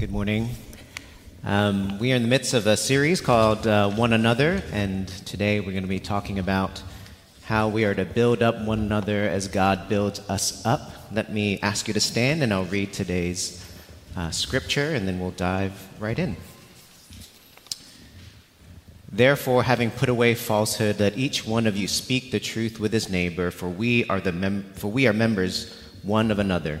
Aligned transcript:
Good 0.00 0.10
morning. 0.10 0.48
Um, 1.44 1.98
we 1.98 2.10
are 2.14 2.16
in 2.16 2.22
the 2.22 2.28
midst 2.28 2.54
of 2.54 2.66
a 2.66 2.74
series 2.74 3.20
called 3.20 3.66
uh, 3.66 3.90
One 3.90 4.14
Another, 4.14 4.62
and 4.72 5.06
today 5.06 5.60
we're 5.60 5.72
going 5.72 5.82
to 5.82 5.90
be 5.90 6.00
talking 6.00 6.38
about 6.38 6.82
how 7.44 7.68
we 7.68 7.84
are 7.84 7.94
to 7.94 8.06
build 8.06 8.42
up 8.42 8.58
one 8.62 8.78
another 8.78 9.28
as 9.28 9.46
God 9.46 9.90
builds 9.90 10.20
us 10.20 10.64
up. 10.64 10.90
Let 11.12 11.30
me 11.30 11.60
ask 11.60 11.86
you 11.86 11.92
to 11.92 12.00
stand, 12.00 12.42
and 12.42 12.50
I'll 12.50 12.64
read 12.64 12.94
today's 12.94 13.62
uh, 14.16 14.30
scripture, 14.30 14.94
and 14.94 15.06
then 15.06 15.20
we'll 15.20 15.32
dive 15.32 15.74
right 15.98 16.18
in. 16.18 16.38
Therefore, 19.12 19.64
having 19.64 19.90
put 19.90 20.08
away 20.08 20.34
falsehood, 20.34 20.98
let 20.98 21.18
each 21.18 21.46
one 21.46 21.66
of 21.66 21.76
you 21.76 21.86
speak 21.86 22.30
the 22.30 22.40
truth 22.40 22.80
with 22.80 22.94
his 22.94 23.10
neighbor, 23.10 23.50
for 23.50 23.68
we 23.68 24.06
are, 24.06 24.22
the 24.22 24.32
mem- 24.32 24.64
for 24.72 24.88
we 24.90 25.06
are 25.06 25.12
members 25.12 25.76
one 26.02 26.30
of 26.30 26.38
another. 26.38 26.80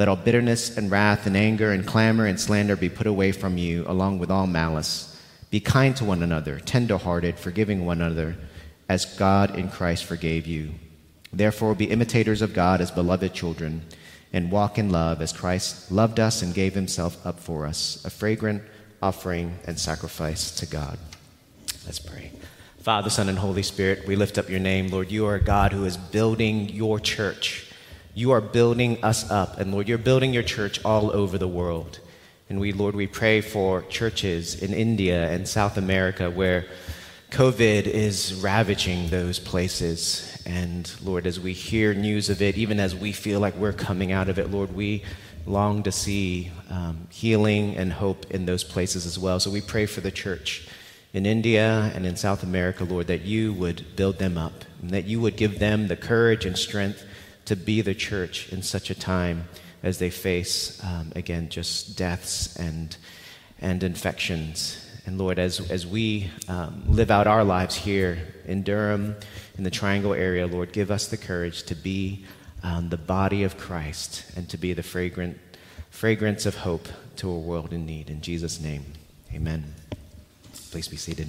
Let 0.00 0.08
all 0.08 0.16
bitterness 0.16 0.78
and 0.78 0.90
wrath 0.90 1.26
and 1.26 1.36
anger 1.36 1.72
and 1.72 1.86
clamor 1.86 2.24
and 2.24 2.40
slander 2.40 2.74
be 2.74 2.88
put 2.88 3.06
away 3.06 3.32
from 3.32 3.58
you, 3.58 3.84
along 3.86 4.18
with 4.18 4.30
all 4.30 4.46
malice. 4.46 5.14
Be 5.50 5.60
kind 5.60 5.94
to 5.98 6.06
one 6.06 6.22
another, 6.22 6.58
tender 6.58 6.96
hearted, 6.96 7.38
forgiving 7.38 7.84
one 7.84 8.00
another, 8.00 8.38
as 8.88 9.04
God 9.04 9.54
in 9.58 9.68
Christ 9.68 10.06
forgave 10.06 10.46
you. 10.46 10.70
Therefore, 11.34 11.74
be 11.74 11.90
imitators 11.90 12.40
of 12.40 12.54
God 12.54 12.80
as 12.80 12.90
beloved 12.90 13.34
children, 13.34 13.82
and 14.32 14.50
walk 14.50 14.78
in 14.78 14.88
love 14.88 15.20
as 15.20 15.34
Christ 15.34 15.92
loved 15.92 16.18
us 16.18 16.40
and 16.40 16.54
gave 16.54 16.72
himself 16.72 17.18
up 17.26 17.38
for 17.38 17.66
us, 17.66 18.02
a 18.02 18.08
fragrant 18.08 18.62
offering 19.02 19.58
and 19.66 19.78
sacrifice 19.78 20.50
to 20.52 20.64
God. 20.64 20.98
Let's 21.84 21.98
pray. 21.98 22.32
Father, 22.78 23.10
Son, 23.10 23.28
and 23.28 23.38
Holy 23.38 23.62
Spirit, 23.62 24.06
we 24.06 24.16
lift 24.16 24.38
up 24.38 24.48
your 24.48 24.60
name. 24.60 24.88
Lord, 24.88 25.10
you 25.10 25.26
are 25.26 25.34
a 25.34 25.44
God 25.44 25.74
who 25.74 25.84
is 25.84 25.98
building 25.98 26.70
your 26.70 26.98
church. 26.98 27.69
You 28.14 28.32
are 28.32 28.40
building 28.40 29.02
us 29.04 29.30
up. 29.30 29.58
And 29.58 29.72
Lord, 29.72 29.88
you're 29.88 29.98
building 29.98 30.34
your 30.34 30.42
church 30.42 30.84
all 30.84 31.10
over 31.10 31.38
the 31.38 31.48
world. 31.48 32.00
And 32.48 32.58
we, 32.58 32.72
Lord, 32.72 32.96
we 32.96 33.06
pray 33.06 33.40
for 33.40 33.82
churches 33.82 34.60
in 34.60 34.74
India 34.74 35.30
and 35.30 35.46
South 35.46 35.76
America 35.76 36.28
where 36.28 36.66
COVID 37.30 37.86
is 37.86 38.34
ravaging 38.34 39.08
those 39.08 39.38
places. 39.38 40.42
And 40.44 40.92
Lord, 41.04 41.28
as 41.28 41.38
we 41.38 41.52
hear 41.52 41.94
news 41.94 42.28
of 42.28 42.42
it, 42.42 42.58
even 42.58 42.80
as 42.80 42.96
we 42.96 43.12
feel 43.12 43.38
like 43.38 43.54
we're 43.54 43.72
coming 43.72 44.10
out 44.10 44.28
of 44.28 44.38
it, 44.40 44.50
Lord, 44.50 44.74
we 44.74 45.04
long 45.46 45.84
to 45.84 45.92
see 45.92 46.50
um, 46.68 47.06
healing 47.08 47.76
and 47.76 47.92
hope 47.92 48.28
in 48.32 48.46
those 48.46 48.64
places 48.64 49.06
as 49.06 49.16
well. 49.16 49.38
So 49.38 49.50
we 49.50 49.60
pray 49.60 49.86
for 49.86 50.00
the 50.00 50.10
church 50.10 50.68
in 51.12 51.26
India 51.26 51.92
and 51.94 52.04
in 52.04 52.16
South 52.16 52.42
America, 52.42 52.82
Lord, 52.84 53.06
that 53.06 53.22
you 53.22 53.52
would 53.54 53.96
build 53.96 54.18
them 54.18 54.36
up 54.36 54.64
and 54.82 54.90
that 54.90 55.06
you 55.06 55.20
would 55.20 55.36
give 55.36 55.60
them 55.60 55.86
the 55.86 55.96
courage 55.96 56.44
and 56.44 56.58
strength 56.58 57.04
to 57.50 57.56
be 57.56 57.80
the 57.80 57.96
church 57.96 58.48
in 58.52 58.62
such 58.62 58.90
a 58.90 58.94
time 58.94 59.48
as 59.82 59.98
they 59.98 60.08
face, 60.08 60.80
um, 60.84 61.10
again, 61.16 61.48
just 61.48 61.98
deaths 61.98 62.54
and, 62.54 62.96
and 63.60 63.82
infections. 63.82 64.86
And 65.04 65.18
Lord, 65.18 65.40
as, 65.40 65.58
as 65.68 65.84
we 65.84 66.30
um, 66.46 66.84
live 66.86 67.10
out 67.10 67.26
our 67.26 67.42
lives 67.42 67.74
here 67.74 68.18
in 68.44 68.62
Durham, 68.62 69.16
in 69.58 69.64
the 69.64 69.70
Triangle 69.70 70.14
area, 70.14 70.46
Lord, 70.46 70.72
give 70.72 70.92
us 70.92 71.08
the 71.08 71.16
courage 71.16 71.64
to 71.64 71.74
be 71.74 72.24
um, 72.62 72.88
the 72.88 72.96
body 72.96 73.42
of 73.42 73.58
Christ 73.58 74.24
and 74.36 74.48
to 74.50 74.56
be 74.56 74.72
the 74.72 74.84
fragrant, 74.84 75.36
fragrance 75.90 76.46
of 76.46 76.54
hope 76.54 76.86
to 77.16 77.28
a 77.28 77.36
world 77.36 77.72
in 77.72 77.84
need. 77.84 78.10
In 78.10 78.20
Jesus' 78.20 78.60
name, 78.60 78.84
amen. 79.34 79.74
Please 80.70 80.86
be 80.86 80.96
seated. 80.96 81.28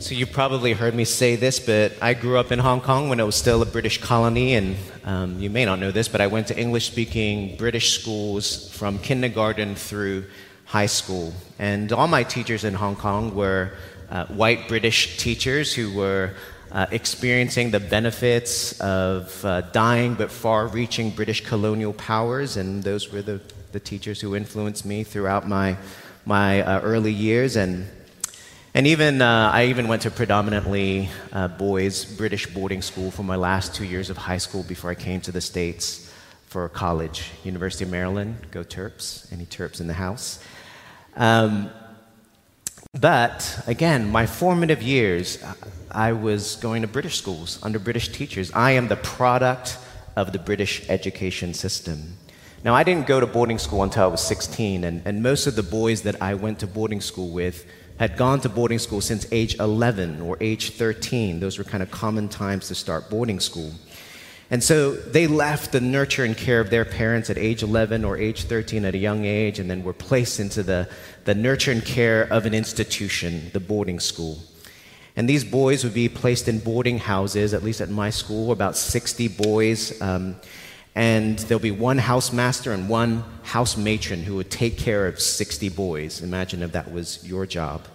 So, 0.00 0.14
you 0.14 0.24
probably 0.24 0.72
heard 0.72 0.94
me 0.94 1.04
say 1.04 1.36
this, 1.36 1.60
but 1.60 1.92
I 2.00 2.14
grew 2.14 2.38
up 2.38 2.52
in 2.52 2.58
Hong 2.58 2.80
Kong 2.80 3.10
when 3.10 3.20
it 3.20 3.24
was 3.24 3.36
still 3.36 3.60
a 3.60 3.66
British 3.66 4.00
colony, 4.00 4.54
and 4.54 4.76
um, 5.04 5.38
you 5.38 5.50
may 5.50 5.66
not 5.66 5.78
know 5.78 5.90
this, 5.90 6.08
but 6.08 6.22
I 6.22 6.26
went 6.26 6.46
to 6.46 6.58
English 6.58 6.86
speaking 6.86 7.54
British 7.58 8.00
schools 8.00 8.70
from 8.72 8.98
kindergarten 8.98 9.74
through 9.74 10.24
high 10.64 10.86
school. 10.86 11.34
And 11.58 11.92
all 11.92 12.08
my 12.08 12.22
teachers 12.22 12.64
in 12.64 12.72
Hong 12.72 12.96
Kong 12.96 13.34
were 13.34 13.72
uh, 14.10 14.24
white 14.28 14.68
British 14.68 15.18
teachers 15.18 15.74
who 15.74 15.92
were 15.92 16.32
uh, 16.72 16.86
experiencing 16.92 17.70
the 17.70 17.80
benefits 17.80 18.80
of 18.80 19.44
uh, 19.44 19.60
dying 19.72 20.14
but 20.14 20.30
far 20.30 20.66
reaching 20.68 21.10
British 21.10 21.44
colonial 21.44 21.92
powers, 21.92 22.56
and 22.56 22.82
those 22.82 23.12
were 23.12 23.20
the, 23.20 23.38
the 23.72 23.80
teachers 23.80 24.18
who 24.18 24.34
influenced 24.34 24.86
me 24.86 25.04
throughout 25.04 25.46
my, 25.46 25.76
my 26.24 26.62
uh, 26.62 26.80
early 26.80 27.12
years. 27.12 27.56
And 27.56 27.86
and 28.74 28.86
even, 28.86 29.20
uh, 29.20 29.50
I 29.52 29.66
even 29.66 29.88
went 29.88 30.02
to 30.02 30.10
predominantly 30.10 31.08
uh, 31.32 31.48
boys' 31.48 32.04
British 32.04 32.46
boarding 32.46 32.82
school 32.82 33.10
for 33.10 33.22
my 33.24 33.36
last 33.36 33.74
two 33.74 33.84
years 33.84 34.10
of 34.10 34.16
high 34.16 34.38
school 34.38 34.62
before 34.62 34.90
I 34.90 34.94
came 34.94 35.20
to 35.22 35.32
the 35.32 35.40
States 35.40 36.12
for 36.46 36.68
college. 36.68 37.30
University 37.44 37.84
of 37.84 37.90
Maryland, 37.90 38.36
go 38.50 38.62
Terps. 38.62 39.32
Any 39.32 39.46
Terps 39.46 39.80
in 39.80 39.86
the 39.86 39.94
house? 39.94 40.42
Um, 41.16 41.70
but 42.98 43.62
again, 43.66 44.10
my 44.10 44.26
formative 44.26 44.82
years, 44.82 45.42
I 45.90 46.12
was 46.12 46.56
going 46.56 46.82
to 46.82 46.88
British 46.88 47.18
schools 47.18 47.58
under 47.62 47.78
British 47.78 48.08
teachers. 48.08 48.52
I 48.52 48.72
am 48.72 48.88
the 48.88 48.96
product 48.96 49.78
of 50.16 50.32
the 50.32 50.38
British 50.38 50.88
education 50.88 51.54
system. 51.54 52.16
Now, 52.62 52.74
I 52.74 52.84
didn't 52.84 53.06
go 53.06 53.20
to 53.20 53.26
boarding 53.26 53.58
school 53.58 53.82
until 53.82 54.04
I 54.04 54.06
was 54.08 54.20
16, 54.20 54.84
and, 54.84 55.02
and 55.04 55.22
most 55.22 55.46
of 55.46 55.56
the 55.56 55.62
boys 55.62 56.02
that 56.02 56.20
I 56.20 56.34
went 56.34 56.58
to 56.58 56.66
boarding 56.66 57.00
school 57.00 57.30
with 57.30 57.64
had 58.00 58.16
gone 58.16 58.40
to 58.40 58.48
boarding 58.48 58.78
school 58.78 59.02
since 59.02 59.26
age 59.30 59.54
11 59.60 60.22
or 60.22 60.38
age 60.40 60.70
13. 60.70 61.38
Those 61.38 61.58
were 61.58 61.64
kind 61.64 61.82
of 61.82 61.90
common 61.90 62.30
times 62.30 62.68
to 62.68 62.74
start 62.74 63.10
boarding 63.10 63.38
school. 63.38 63.72
And 64.50 64.64
so 64.64 64.92
they 64.92 65.26
left 65.26 65.72
the 65.72 65.82
nurture 65.82 66.24
and 66.24 66.34
care 66.34 66.60
of 66.60 66.70
their 66.70 66.86
parents 66.86 67.28
at 67.28 67.36
age 67.36 67.62
11 67.62 68.06
or 68.06 68.16
age 68.16 68.44
13 68.44 68.86
at 68.86 68.94
a 68.94 68.98
young 68.98 69.26
age, 69.26 69.58
and 69.58 69.70
then 69.70 69.84
were 69.84 69.92
placed 69.92 70.40
into 70.40 70.62
the, 70.62 70.88
the 71.26 71.34
nurture 71.34 71.72
and 71.72 71.84
care 71.84 72.22
of 72.32 72.46
an 72.46 72.54
institution, 72.54 73.50
the 73.52 73.60
boarding 73.60 74.00
school. 74.00 74.38
And 75.14 75.28
these 75.28 75.44
boys 75.44 75.84
would 75.84 75.92
be 75.92 76.08
placed 76.08 76.48
in 76.48 76.58
boarding 76.58 77.00
houses, 77.00 77.52
at 77.52 77.62
least 77.62 77.82
at 77.82 77.90
my 77.90 78.08
school, 78.08 78.50
about 78.50 78.78
60 78.78 79.28
boys. 79.28 80.00
Um, 80.00 80.36
and 80.94 81.38
there'll 81.40 81.60
be 81.60 81.70
one 81.70 81.98
housemaster 81.98 82.74
and 82.74 82.88
one 82.88 83.24
house 83.42 83.76
matron 83.76 84.22
who 84.22 84.36
would 84.36 84.50
take 84.50 84.76
care 84.76 85.06
of 85.06 85.20
60 85.20 85.68
boys. 85.70 86.22
Imagine 86.22 86.62
if 86.62 86.72
that 86.72 86.92
was 86.92 87.26
your 87.26 87.46
job. 87.46 87.86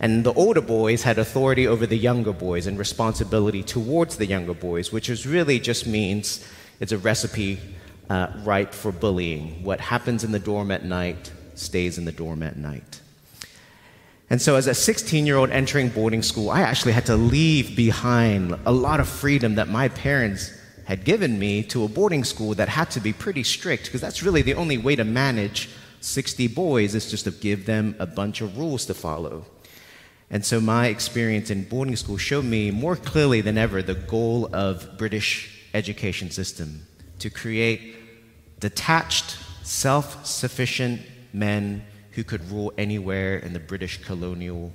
And 0.00 0.24
the 0.24 0.32
older 0.32 0.60
boys 0.60 1.02
had 1.02 1.18
authority 1.18 1.66
over 1.66 1.86
the 1.86 1.96
younger 1.96 2.32
boys 2.32 2.66
and 2.66 2.78
responsibility 2.78 3.62
towards 3.62 4.16
the 4.16 4.26
younger 4.26 4.54
boys, 4.54 4.92
which 4.92 5.10
is 5.10 5.26
really 5.26 5.58
just 5.58 5.86
means 5.86 6.46
it's 6.80 6.92
a 6.92 6.98
recipe 6.98 7.58
uh, 8.08 8.28
ripe 8.44 8.72
for 8.72 8.92
bullying. 8.92 9.62
What 9.64 9.80
happens 9.80 10.24
in 10.24 10.32
the 10.32 10.38
dorm 10.38 10.70
at 10.70 10.84
night 10.84 11.32
stays 11.54 11.98
in 11.98 12.04
the 12.04 12.12
dorm 12.12 12.42
at 12.42 12.56
night. 12.56 13.00
And 14.30 14.40
so, 14.40 14.56
as 14.56 14.66
a 14.66 14.74
16 14.74 15.26
year 15.26 15.36
old 15.36 15.50
entering 15.50 15.88
boarding 15.88 16.22
school, 16.22 16.50
I 16.50 16.60
actually 16.60 16.92
had 16.92 17.06
to 17.06 17.16
leave 17.16 17.74
behind 17.74 18.56
a 18.66 18.72
lot 18.72 19.00
of 19.00 19.08
freedom 19.08 19.54
that 19.56 19.68
my 19.68 19.88
parents 19.88 20.52
had 20.88 21.04
given 21.04 21.38
me 21.38 21.62
to 21.62 21.84
a 21.84 21.88
boarding 21.88 22.24
school 22.24 22.54
that 22.54 22.66
had 22.66 22.90
to 22.90 22.98
be 22.98 23.12
pretty 23.12 23.42
strict 23.42 23.84
because 23.84 24.00
that's 24.00 24.22
really 24.22 24.40
the 24.40 24.54
only 24.54 24.78
way 24.78 24.96
to 24.96 25.04
manage 25.04 25.68
60 26.00 26.48
boys 26.48 26.94
is 26.94 27.10
just 27.10 27.24
to 27.24 27.30
give 27.30 27.66
them 27.66 27.94
a 27.98 28.06
bunch 28.06 28.40
of 28.40 28.56
rules 28.56 28.86
to 28.86 28.94
follow. 28.94 29.44
And 30.30 30.42
so 30.42 30.62
my 30.62 30.86
experience 30.86 31.50
in 31.50 31.68
boarding 31.68 31.94
school 31.94 32.16
showed 32.16 32.46
me 32.46 32.70
more 32.70 32.96
clearly 32.96 33.42
than 33.42 33.58
ever 33.58 33.82
the 33.82 33.96
goal 33.96 34.48
of 34.54 34.96
British 34.96 35.68
education 35.74 36.30
system 36.30 36.86
to 37.18 37.28
create 37.28 37.94
detached, 38.58 39.36
self-sufficient 39.64 41.02
men 41.34 41.84
who 42.12 42.24
could 42.24 42.50
rule 42.50 42.72
anywhere 42.78 43.36
in 43.36 43.52
the 43.52 43.60
British 43.60 44.02
colonial 44.02 44.72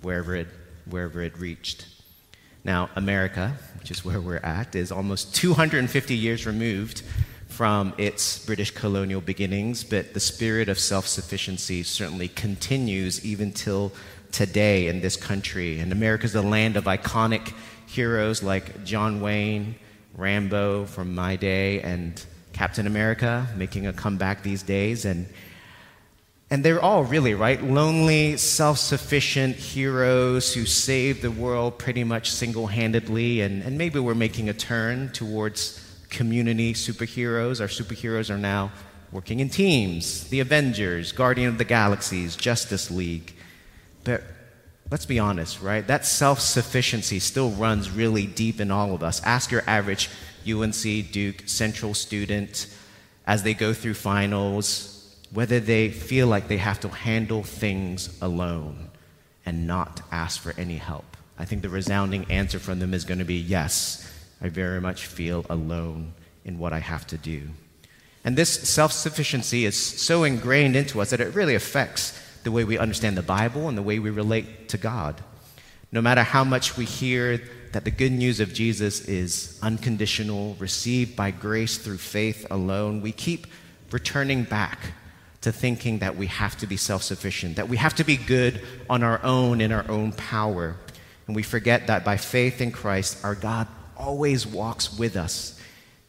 wherever 0.00 0.34
it, 0.34 0.48
wherever 0.90 1.22
it 1.22 1.38
reached. 1.38 1.86
Now, 2.64 2.90
America, 2.94 3.54
which 3.80 3.90
is 3.90 4.04
where 4.04 4.20
we're 4.20 4.36
at, 4.36 4.74
is 4.76 4.92
almost 4.92 5.34
250 5.34 6.14
years 6.14 6.46
removed 6.46 7.02
from 7.48 7.92
its 7.98 8.44
British 8.46 8.70
colonial 8.70 9.20
beginnings, 9.20 9.84
but 9.84 10.14
the 10.14 10.20
spirit 10.20 10.68
of 10.68 10.78
self 10.78 11.06
sufficiency 11.06 11.82
certainly 11.82 12.28
continues 12.28 13.24
even 13.24 13.52
till 13.52 13.92
today 14.30 14.86
in 14.88 15.00
this 15.00 15.16
country. 15.16 15.78
And 15.80 15.92
America 15.92 16.24
is 16.24 16.32
the 16.32 16.42
land 16.42 16.76
of 16.76 16.84
iconic 16.84 17.52
heroes 17.86 18.42
like 18.42 18.84
John 18.84 19.20
Wayne, 19.20 19.74
Rambo 20.14 20.86
from 20.86 21.14
my 21.14 21.36
day, 21.36 21.80
and 21.82 22.24
Captain 22.52 22.86
America 22.86 23.46
making 23.56 23.86
a 23.86 23.92
comeback 23.92 24.42
these 24.42 24.62
days. 24.62 25.04
And 25.04 25.26
And 26.52 26.62
they're 26.62 26.82
all 26.82 27.02
really, 27.02 27.32
right? 27.32 27.64
Lonely, 27.64 28.36
self 28.36 28.76
sufficient 28.76 29.56
heroes 29.56 30.52
who 30.52 30.66
save 30.66 31.22
the 31.22 31.30
world 31.30 31.78
pretty 31.78 32.04
much 32.04 32.30
single 32.30 32.66
handedly. 32.66 33.40
And, 33.40 33.62
and 33.62 33.78
maybe 33.78 33.98
we're 33.98 34.14
making 34.14 34.50
a 34.50 34.52
turn 34.52 35.08
towards 35.12 35.82
community 36.10 36.74
superheroes. 36.74 37.62
Our 37.62 37.68
superheroes 37.68 38.28
are 38.28 38.36
now 38.36 38.70
working 39.12 39.40
in 39.40 39.48
teams 39.48 40.28
the 40.28 40.40
Avengers, 40.40 41.10
Guardian 41.12 41.48
of 41.48 41.56
the 41.56 41.64
Galaxies, 41.64 42.36
Justice 42.36 42.90
League. 42.90 43.34
But 44.04 44.22
let's 44.90 45.06
be 45.06 45.18
honest, 45.18 45.62
right? 45.62 45.86
That 45.86 46.04
self 46.04 46.38
sufficiency 46.38 47.18
still 47.18 47.48
runs 47.52 47.88
really 47.88 48.26
deep 48.26 48.60
in 48.60 48.70
all 48.70 48.94
of 48.94 49.02
us. 49.02 49.22
Ask 49.24 49.50
your 49.50 49.64
average 49.66 50.10
UNC, 50.46 50.82
Duke, 51.12 51.44
Central 51.46 51.94
student 51.94 52.66
as 53.26 53.42
they 53.42 53.54
go 53.54 53.72
through 53.72 53.94
finals 53.94 54.91
whether 55.32 55.60
they 55.60 55.88
feel 55.88 56.26
like 56.26 56.48
they 56.48 56.58
have 56.58 56.80
to 56.80 56.88
handle 56.88 57.42
things 57.42 58.18
alone 58.20 58.90
and 59.46 59.66
not 59.66 60.02
ask 60.10 60.40
for 60.40 60.54
any 60.58 60.76
help. 60.76 61.16
I 61.38 61.44
think 61.44 61.62
the 61.62 61.68
resounding 61.68 62.30
answer 62.30 62.58
from 62.58 62.78
them 62.78 62.94
is 62.94 63.04
going 63.04 63.18
to 63.18 63.24
be 63.24 63.36
yes, 63.36 64.08
I 64.40 64.48
very 64.48 64.80
much 64.80 65.06
feel 65.06 65.46
alone 65.48 66.12
in 66.44 66.58
what 66.58 66.72
I 66.72 66.80
have 66.80 67.06
to 67.08 67.16
do. 67.16 67.48
And 68.24 68.36
this 68.36 68.68
self 68.68 68.92
sufficiency 68.92 69.64
is 69.64 69.76
so 69.76 70.24
ingrained 70.24 70.76
into 70.76 71.00
us 71.00 71.10
that 71.10 71.20
it 71.20 71.34
really 71.34 71.54
affects 71.54 72.18
the 72.44 72.52
way 72.52 72.64
we 72.64 72.78
understand 72.78 73.16
the 73.16 73.22
Bible 73.22 73.68
and 73.68 73.76
the 73.76 73.82
way 73.82 73.98
we 73.98 74.10
relate 74.10 74.68
to 74.68 74.78
God. 74.78 75.22
No 75.90 76.00
matter 76.00 76.22
how 76.22 76.44
much 76.44 76.76
we 76.76 76.84
hear 76.84 77.40
that 77.72 77.84
the 77.84 77.90
good 77.90 78.12
news 78.12 78.38
of 78.38 78.52
Jesus 78.52 79.00
is 79.08 79.58
unconditional, 79.62 80.56
received 80.58 81.16
by 81.16 81.30
grace 81.30 81.78
through 81.78 81.98
faith 81.98 82.46
alone, 82.50 83.00
we 83.00 83.12
keep 83.12 83.46
returning 83.90 84.44
back 84.44 84.78
to 85.42 85.52
thinking 85.52 85.98
that 85.98 86.16
we 86.16 86.26
have 86.28 86.56
to 86.58 86.66
be 86.66 86.76
self 86.76 87.02
sufficient, 87.02 87.56
that 87.56 87.68
we 87.68 87.76
have 87.76 87.94
to 87.96 88.04
be 88.04 88.16
good 88.16 88.62
on 88.88 89.02
our 89.02 89.22
own 89.22 89.60
in 89.60 89.72
our 89.72 89.88
own 89.90 90.12
power. 90.12 90.76
And 91.26 91.36
we 91.36 91.42
forget 91.42 91.86
that 91.86 92.04
by 92.04 92.16
faith 92.16 92.60
in 92.60 92.72
Christ, 92.72 93.24
our 93.24 93.34
God 93.34 93.68
always 93.96 94.46
walks 94.46 94.96
with 94.98 95.16
us 95.16 95.60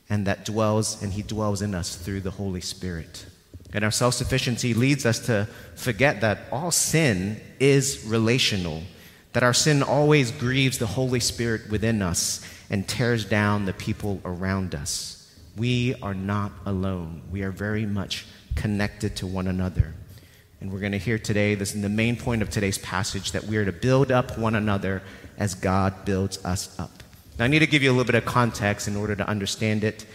and 0.10 0.28
that 0.28 0.46
dwells 0.46 1.02
and 1.02 1.14
he 1.14 1.22
dwells 1.22 1.62
in 1.62 1.76
us 1.76 1.96
through 1.96 2.22
the 2.22 2.32
Holy 2.32 2.62
Spirit. 2.62 3.26
And 3.74 3.84
our 3.84 3.92
self 3.92 4.14
sufficiency 4.14 4.74
leads 4.74 5.06
us 5.06 5.20
to 5.26 5.48
forget 5.76 6.22
that 6.22 6.40
all 6.52 6.72
sin 6.72 7.42
is 7.60 8.06
relational, 8.06 8.84
that 9.34 9.44
our 9.44 9.54
sin 9.54 9.82
always 9.82 10.32
grieves 10.32 10.78
the 10.78 10.86
Holy 10.86 11.20
Spirit 11.20 11.70
within 11.72 12.02
us 12.02 12.48
and 12.70 12.88
tears 12.88 13.26
down 13.26 13.66
the 13.66 13.74
people 13.74 14.22
around 14.26 14.76
us. 14.76 15.20
We 15.58 15.96
are 16.02 16.14
not 16.14 16.52
alone. 16.66 17.24
We 17.32 17.42
are 17.44 17.52
very 17.52 17.86
much 17.86 18.26
connected 18.56 19.16
to 19.18 19.28
one 19.28 19.48
another. 19.48 19.94
And 20.62 20.72
we're 20.72 20.80
going 20.80 20.94
to 20.94 20.98
hear 20.98 21.20
today, 21.20 21.56
this 21.56 21.76
is 21.76 21.82
the 21.82 21.90
main 21.90 22.16
point 22.16 22.42
of 22.42 22.50
today's 22.50 22.78
passage, 22.78 23.34
that 23.34 23.44
we 23.44 23.58
are 23.58 23.66
to 23.66 23.72
build 23.72 24.12
up 24.12 24.38
one 24.38 24.56
another 24.56 25.02
as 25.38 25.56
God 25.56 26.06
builds 26.06 26.44
us 26.46 26.80
up. 26.80 27.04
Now, 27.38 27.46
I 27.46 27.48
need 27.48 27.60
to 27.60 27.68
give 27.68 27.84
you 27.84 27.90
a 27.90 27.94
little 27.94 28.06
bit 28.06 28.16
of 28.16 28.26
context 28.26 28.88
in 28.88 28.96
order 28.96 29.16
to 29.16 29.28
understand 29.28 29.84
it. 29.84 30.06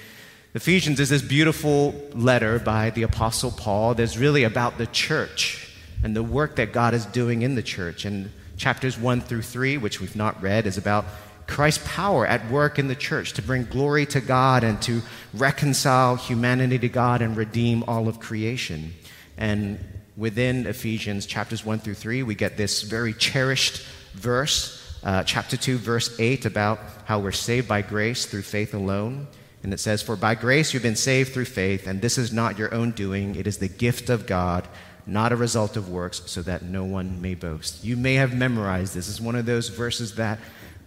Ephesians 0.55 1.01
is 1.01 1.11
this 1.11 1.21
beautiful 1.21 1.95
letter 2.15 2.59
by 2.59 2.91
the 2.91 3.03
Apostle 3.03 3.51
Paul 3.51 3.95
that's 3.95 4.17
really 4.17 4.45
about 4.45 4.79
the 4.79 4.87
church 4.87 5.77
and 6.03 6.17
the 6.17 6.23
work 6.23 6.57
that 6.57 6.73
God 6.73 6.95
is 6.95 7.05
doing 7.07 7.43
in 7.43 7.55
the 7.55 7.63
church. 7.63 8.05
And 8.05 8.31
chapters 8.57 8.97
1 8.97 9.21
through 9.21 9.43
3, 9.43 9.77
which 9.77 10.01
we've 10.01 10.17
not 10.17 10.41
read, 10.41 10.67
is 10.67 10.79
about 10.79 11.05
Christ's 11.49 11.83
power 11.89 12.27
at 12.27 12.49
work 12.51 12.79
in 12.79 12.87
the 12.87 12.95
church 12.95 13.33
to 13.33 13.43
bring 13.43 13.65
glory 13.65 14.07
to 14.07 14.21
God 14.21 14.63
and 14.63 14.81
to 14.83 15.03
reconcile 15.35 16.15
humanity 16.15 16.79
to 16.79 16.89
God 16.89 17.23
and 17.23 17.37
redeem 17.37 17.83
all 17.89 18.07
of 18.07 18.21
creation. 18.21 18.95
And 19.39 19.83
within 20.17 20.67
Ephesians 20.67 21.25
chapters 21.25 21.65
1 21.65 21.79
through 21.81 21.95
3, 21.95 22.23
we 22.23 22.35
get 22.35 22.57
this 22.57 22.83
very 22.83 23.15
cherished 23.15 23.83
verse, 24.13 25.01
uh, 25.03 25.25
chapter 25.25 25.57
2, 25.57 25.79
verse 25.79 26.15
8, 26.21 26.45
about 26.45 26.81
how 27.07 27.19
we're 27.19 27.33
saved 27.33 27.67
by 27.67 27.81
grace 27.81 28.27
through 28.27 28.43
faith 28.43 28.75
alone. 28.75 29.27
And 29.63 29.73
it 29.73 29.81
says, 29.81 30.03
For 30.03 30.17
by 30.17 30.35
grace 30.35 30.75
you've 30.75 30.83
been 30.83 30.97
saved 30.97 31.33
through 31.33 31.47
faith, 31.47 31.87
and 31.87 32.03
this 32.03 32.19
is 32.19 32.31
not 32.31 32.59
your 32.59 32.75
own 32.75 32.91
doing, 32.91 33.37
it 33.37 33.47
is 33.47 33.59
the 33.59 33.69
gift 33.69 34.11
of 34.11 34.27
God, 34.27 34.69
not 35.07 35.33
a 35.33 35.37
result 35.37 35.79
of 35.79 35.89
works, 35.89 36.23
so 36.27 36.43
that 36.43 36.63
no 36.63 36.85
one 36.85 37.23
may 37.23 37.35
boast. 37.35 37.83
You 37.83 37.97
may 37.97 38.15
have 38.15 38.37
memorized 38.37 38.95
this. 38.95 39.09
It's 39.09 39.21
one 39.21 39.35
of 39.35 39.47
those 39.47 39.69
verses 39.69 40.17
that 40.17 40.39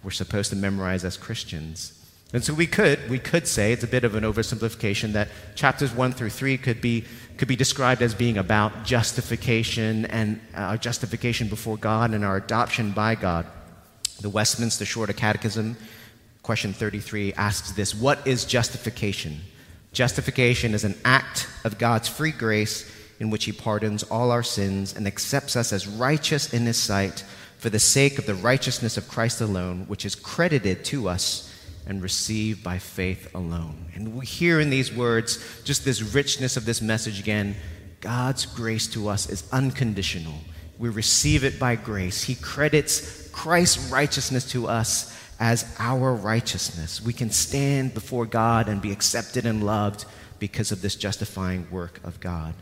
we're 0.02 0.10
supposed 0.10 0.50
to 0.50 0.56
memorize 0.56 1.04
as 1.04 1.16
Christians. 1.16 1.98
And 2.32 2.42
so 2.42 2.54
we 2.54 2.66
could, 2.66 3.10
we 3.10 3.18
could 3.18 3.46
say, 3.46 3.72
it's 3.72 3.84
a 3.84 3.88
bit 3.88 4.04
of 4.04 4.14
an 4.14 4.24
oversimplification, 4.24 5.12
that 5.12 5.28
chapters 5.54 5.92
1 5.92 6.12
through 6.12 6.30
3 6.30 6.56
could 6.56 6.80
be, 6.80 7.04
could 7.36 7.48
be 7.48 7.56
described 7.56 8.00
as 8.00 8.14
being 8.14 8.38
about 8.38 8.84
justification 8.84 10.06
and 10.06 10.40
uh, 10.54 10.60
our 10.60 10.78
justification 10.78 11.48
before 11.48 11.76
God 11.76 12.14
and 12.14 12.24
our 12.24 12.36
adoption 12.36 12.92
by 12.92 13.16
God. 13.16 13.46
The 14.22 14.30
Westminster 14.30 14.86
Shorter 14.86 15.12
Catechism, 15.12 15.76
question 16.42 16.72
33, 16.72 17.34
asks 17.34 17.72
this 17.72 17.94
What 17.94 18.26
is 18.26 18.46
justification? 18.46 19.40
Justification 19.92 20.72
is 20.72 20.84
an 20.84 20.94
act 21.04 21.48
of 21.64 21.76
God's 21.76 22.08
free 22.08 22.30
grace 22.30 22.90
in 23.20 23.28
which 23.28 23.44
He 23.44 23.52
pardons 23.52 24.04
all 24.04 24.30
our 24.30 24.42
sins 24.42 24.94
and 24.96 25.06
accepts 25.06 25.54
us 25.54 25.70
as 25.70 25.86
righteous 25.86 26.54
in 26.54 26.64
His 26.64 26.78
sight 26.78 27.24
for 27.62 27.70
the 27.70 27.78
sake 27.78 28.18
of 28.18 28.26
the 28.26 28.34
righteousness 28.34 28.96
of 28.96 29.06
Christ 29.06 29.40
alone, 29.40 29.84
which 29.86 30.04
is 30.04 30.16
credited 30.16 30.84
to 30.86 31.08
us 31.08 31.48
and 31.86 32.02
received 32.02 32.60
by 32.64 32.80
faith 32.80 33.32
alone. 33.36 33.86
And 33.94 34.16
we 34.16 34.26
hear 34.26 34.58
in 34.58 34.68
these 34.68 34.92
words 34.92 35.38
just 35.62 35.84
this 35.84 36.02
richness 36.02 36.56
of 36.56 36.64
this 36.64 36.82
message 36.82 37.20
again. 37.20 37.54
God's 38.00 38.46
grace 38.46 38.88
to 38.88 39.08
us 39.08 39.30
is 39.30 39.48
unconditional. 39.52 40.34
We 40.76 40.88
receive 40.88 41.44
it 41.44 41.60
by 41.60 41.76
grace. 41.76 42.24
He 42.24 42.34
credits 42.34 43.28
Christ's 43.30 43.92
righteousness 43.92 44.50
to 44.50 44.66
us 44.66 45.16
as 45.38 45.72
our 45.78 46.16
righteousness. 46.16 47.00
We 47.00 47.12
can 47.12 47.30
stand 47.30 47.94
before 47.94 48.26
God 48.26 48.68
and 48.68 48.82
be 48.82 48.90
accepted 48.90 49.46
and 49.46 49.62
loved 49.62 50.04
because 50.40 50.72
of 50.72 50.82
this 50.82 50.96
justifying 50.96 51.70
work 51.70 52.00
of 52.02 52.18
God. 52.18 52.54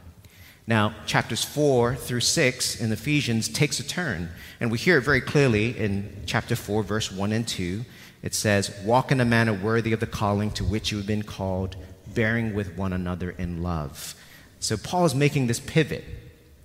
Now, 0.71 0.95
chapters 1.05 1.43
4 1.43 1.97
through 1.97 2.21
6 2.21 2.81
in 2.81 2.93
Ephesians 2.93 3.49
takes 3.49 3.81
a 3.81 3.83
turn, 3.83 4.29
and 4.61 4.71
we 4.71 4.79
hear 4.79 4.99
it 4.99 5.01
very 5.01 5.21
clearly 5.21 5.77
in 5.77 6.23
chapter 6.27 6.55
4, 6.55 6.85
verse 6.85 7.11
1 7.11 7.33
and 7.33 7.49
2. 7.49 7.85
It 8.23 8.35
says, 8.37 8.73
Walk 8.85 9.11
in 9.11 9.21
a 9.21 9.25
manner 9.25 9.53
worthy 9.53 9.93
of 9.93 9.99
the 9.99 10.07
calling 10.07 10.53
to 10.53 10.65
which 10.65 10.93
you 10.93 10.99
have 10.99 11.09
been 11.09 11.25
called, 11.25 11.75
bearing 12.15 12.55
with 12.55 12.77
one 12.77 12.93
another 12.93 13.31
in 13.31 13.65
love. 13.65 14.15
So, 14.61 14.77
Paul 14.77 15.07
is 15.07 15.13
making 15.13 15.49
this 15.49 15.59
pivot, 15.59 16.05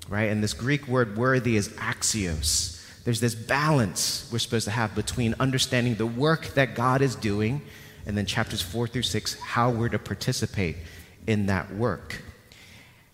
right? 0.08 0.30
And 0.30 0.44
this 0.44 0.54
Greek 0.54 0.88
word 0.88 1.18
worthy 1.18 1.56
is 1.56 1.70
axios. 1.70 2.80
There's 3.06 3.22
this 3.22 3.34
balance 3.34 4.30
we're 4.32 4.38
supposed 4.38 4.66
to 4.66 4.72
have 4.72 4.94
between 4.94 5.34
understanding 5.40 5.96
the 5.96 6.06
work 6.06 6.50
that 6.50 6.76
God 6.76 7.02
is 7.02 7.16
doing, 7.16 7.60
and 8.06 8.16
then 8.16 8.28
chapters 8.28 8.62
4 8.62 8.86
through 8.86 9.02
6, 9.02 9.40
how 9.40 9.72
we're 9.72 9.90
to 9.90 9.98
participate 9.98 10.78
in 11.26 11.48
that 11.48 11.74
work. 11.74 12.22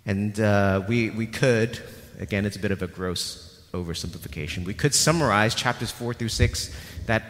And 0.05 0.39
uh, 0.39 0.83
we, 0.87 1.09
we 1.09 1.27
could, 1.27 1.79
again, 2.19 2.45
it's 2.45 2.55
a 2.55 2.59
bit 2.59 2.71
of 2.71 2.81
a 2.81 2.87
gross 2.87 3.47
oversimplification, 3.73 4.65
we 4.65 4.73
could 4.73 4.93
summarize 4.93 5.55
chapters 5.55 5.91
4 5.91 6.13
through 6.13 6.29
6 6.29 6.75
that 7.05 7.23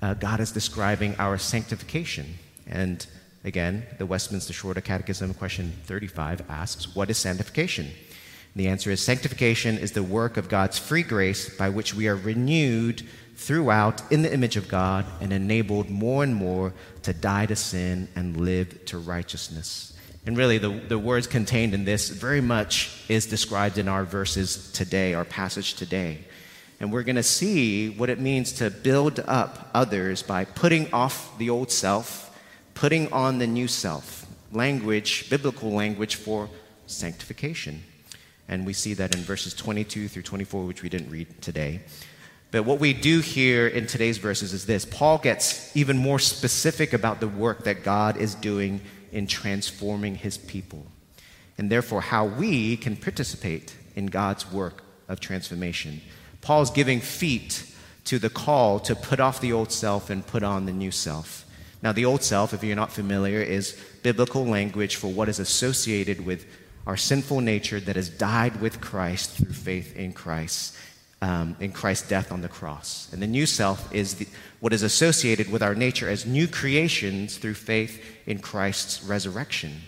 uh, 0.00 0.14
God 0.14 0.40
is 0.40 0.50
describing 0.50 1.14
our 1.18 1.38
sanctification. 1.38 2.38
And 2.66 3.06
again, 3.44 3.86
the 3.98 4.06
Westminster 4.06 4.52
Shorter 4.52 4.80
Catechism, 4.80 5.34
question 5.34 5.72
35, 5.84 6.42
asks, 6.48 6.94
What 6.94 7.10
is 7.10 7.18
sanctification? 7.18 7.86
And 7.86 8.64
the 8.64 8.68
answer 8.68 8.90
is 8.90 9.00
sanctification 9.00 9.78
is 9.78 9.92
the 9.92 10.02
work 10.02 10.36
of 10.36 10.48
God's 10.48 10.78
free 10.78 11.02
grace 11.02 11.54
by 11.56 11.68
which 11.68 11.94
we 11.94 12.08
are 12.08 12.16
renewed 12.16 13.02
throughout 13.36 14.10
in 14.12 14.22
the 14.22 14.32
image 14.32 14.56
of 14.56 14.68
God 14.68 15.04
and 15.20 15.32
enabled 15.32 15.88
more 15.88 16.22
and 16.22 16.34
more 16.34 16.72
to 17.02 17.12
die 17.12 17.46
to 17.46 17.56
sin 17.56 18.08
and 18.14 18.36
live 18.36 18.84
to 18.86 18.98
righteousness. 18.98 19.91
And 20.24 20.36
really, 20.36 20.58
the, 20.58 20.68
the 20.68 20.98
words 20.98 21.26
contained 21.26 21.74
in 21.74 21.84
this 21.84 22.08
very 22.08 22.40
much 22.40 23.02
is 23.08 23.26
described 23.26 23.76
in 23.76 23.88
our 23.88 24.04
verses 24.04 24.70
today, 24.72 25.14
our 25.14 25.24
passage 25.24 25.74
today. 25.74 26.18
And 26.78 26.92
we're 26.92 27.02
going 27.02 27.16
to 27.16 27.24
see 27.24 27.90
what 27.90 28.08
it 28.08 28.20
means 28.20 28.52
to 28.54 28.70
build 28.70 29.20
up 29.26 29.70
others 29.74 30.22
by 30.22 30.44
putting 30.44 30.92
off 30.92 31.36
the 31.38 31.50
old 31.50 31.70
self, 31.72 32.36
putting 32.74 33.12
on 33.12 33.38
the 33.38 33.46
new 33.46 33.66
self. 33.66 34.26
Language, 34.52 35.28
biblical 35.30 35.72
language 35.72 36.16
for 36.16 36.48
sanctification. 36.86 37.82
And 38.48 38.66
we 38.66 38.74
see 38.74 38.94
that 38.94 39.14
in 39.14 39.22
verses 39.22 39.54
22 39.54 40.08
through 40.08 40.22
24, 40.22 40.64
which 40.64 40.82
we 40.82 40.88
didn't 40.88 41.10
read 41.10 41.40
today. 41.40 41.80
But 42.50 42.64
what 42.64 42.78
we 42.78 42.92
do 42.92 43.20
here 43.20 43.66
in 43.66 43.86
today's 43.86 44.18
verses 44.18 44.52
is 44.52 44.66
this 44.66 44.84
Paul 44.84 45.18
gets 45.18 45.74
even 45.74 45.96
more 45.96 46.18
specific 46.18 46.92
about 46.92 47.18
the 47.18 47.28
work 47.28 47.64
that 47.64 47.82
God 47.82 48.18
is 48.18 48.34
doing 48.34 48.82
in 49.12 49.26
transforming 49.26 50.16
his 50.16 50.38
people, 50.38 50.86
and 51.58 51.70
therefore 51.70 52.00
how 52.00 52.24
we 52.24 52.76
can 52.76 52.96
participate 52.96 53.76
in 53.94 54.06
God's 54.06 54.50
work 54.50 54.82
of 55.08 55.20
transformation. 55.20 56.00
Paul's 56.40 56.70
giving 56.70 57.00
feet 57.00 57.64
to 58.06 58.18
the 58.18 58.30
call 58.30 58.80
to 58.80 58.96
put 58.96 59.20
off 59.20 59.40
the 59.40 59.52
old 59.52 59.70
self 59.70 60.10
and 60.10 60.26
put 60.26 60.42
on 60.42 60.66
the 60.66 60.72
new 60.72 60.90
self. 60.90 61.44
Now, 61.82 61.92
the 61.92 62.04
old 62.04 62.22
self, 62.22 62.52
if 62.52 62.64
you're 62.64 62.76
not 62.76 62.92
familiar, 62.92 63.40
is 63.40 63.78
biblical 64.02 64.44
language 64.44 64.96
for 64.96 65.08
what 65.08 65.28
is 65.28 65.38
associated 65.38 66.24
with 66.24 66.46
our 66.86 66.96
sinful 66.96 67.40
nature 67.40 67.80
that 67.80 67.96
has 67.96 68.08
died 68.08 68.60
with 68.60 68.80
Christ 68.80 69.30
through 69.30 69.52
faith 69.52 69.94
in 69.96 70.12
Christ, 70.12 70.76
um, 71.22 71.56
in 71.60 71.70
Christ's 71.72 72.08
death 72.08 72.32
on 72.32 72.42
the 72.42 72.48
cross. 72.48 73.08
And 73.12 73.22
the 73.22 73.28
new 73.28 73.46
self 73.46 73.94
is 73.94 74.16
the, 74.16 74.26
what 74.60 74.72
is 74.72 74.82
associated 74.82 75.50
with 75.50 75.62
our 75.62 75.74
nature 75.74 76.10
as 76.10 76.26
new 76.26 76.48
creations 76.48 77.38
through 77.38 77.54
faith 77.54 78.04
in 78.26 78.40
Christ's 78.40 79.04
resurrection. 79.04 79.80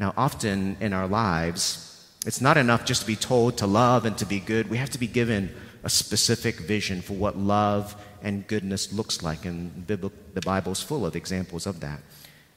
Now, 0.00 0.14
often 0.16 0.78
in 0.80 0.94
our 0.94 1.06
lives, 1.06 2.10
it's 2.26 2.40
not 2.40 2.56
enough 2.56 2.86
just 2.86 3.02
to 3.02 3.06
be 3.06 3.16
told 3.16 3.58
to 3.58 3.66
love 3.66 4.06
and 4.06 4.16
to 4.18 4.24
be 4.24 4.40
good. 4.40 4.70
We 4.70 4.78
have 4.78 4.90
to 4.90 4.98
be 4.98 5.06
given 5.06 5.54
a 5.84 5.90
specific 5.90 6.56
vision 6.56 7.02
for 7.02 7.12
what 7.12 7.36
love 7.36 7.94
and 8.22 8.46
goodness 8.46 8.92
looks 8.92 9.22
like. 9.22 9.44
And 9.44 9.86
the 9.86 10.40
Bible 10.40 10.72
is 10.72 10.82
full 10.82 11.04
of 11.04 11.14
examples 11.14 11.66
of 11.66 11.80
that. 11.80 12.00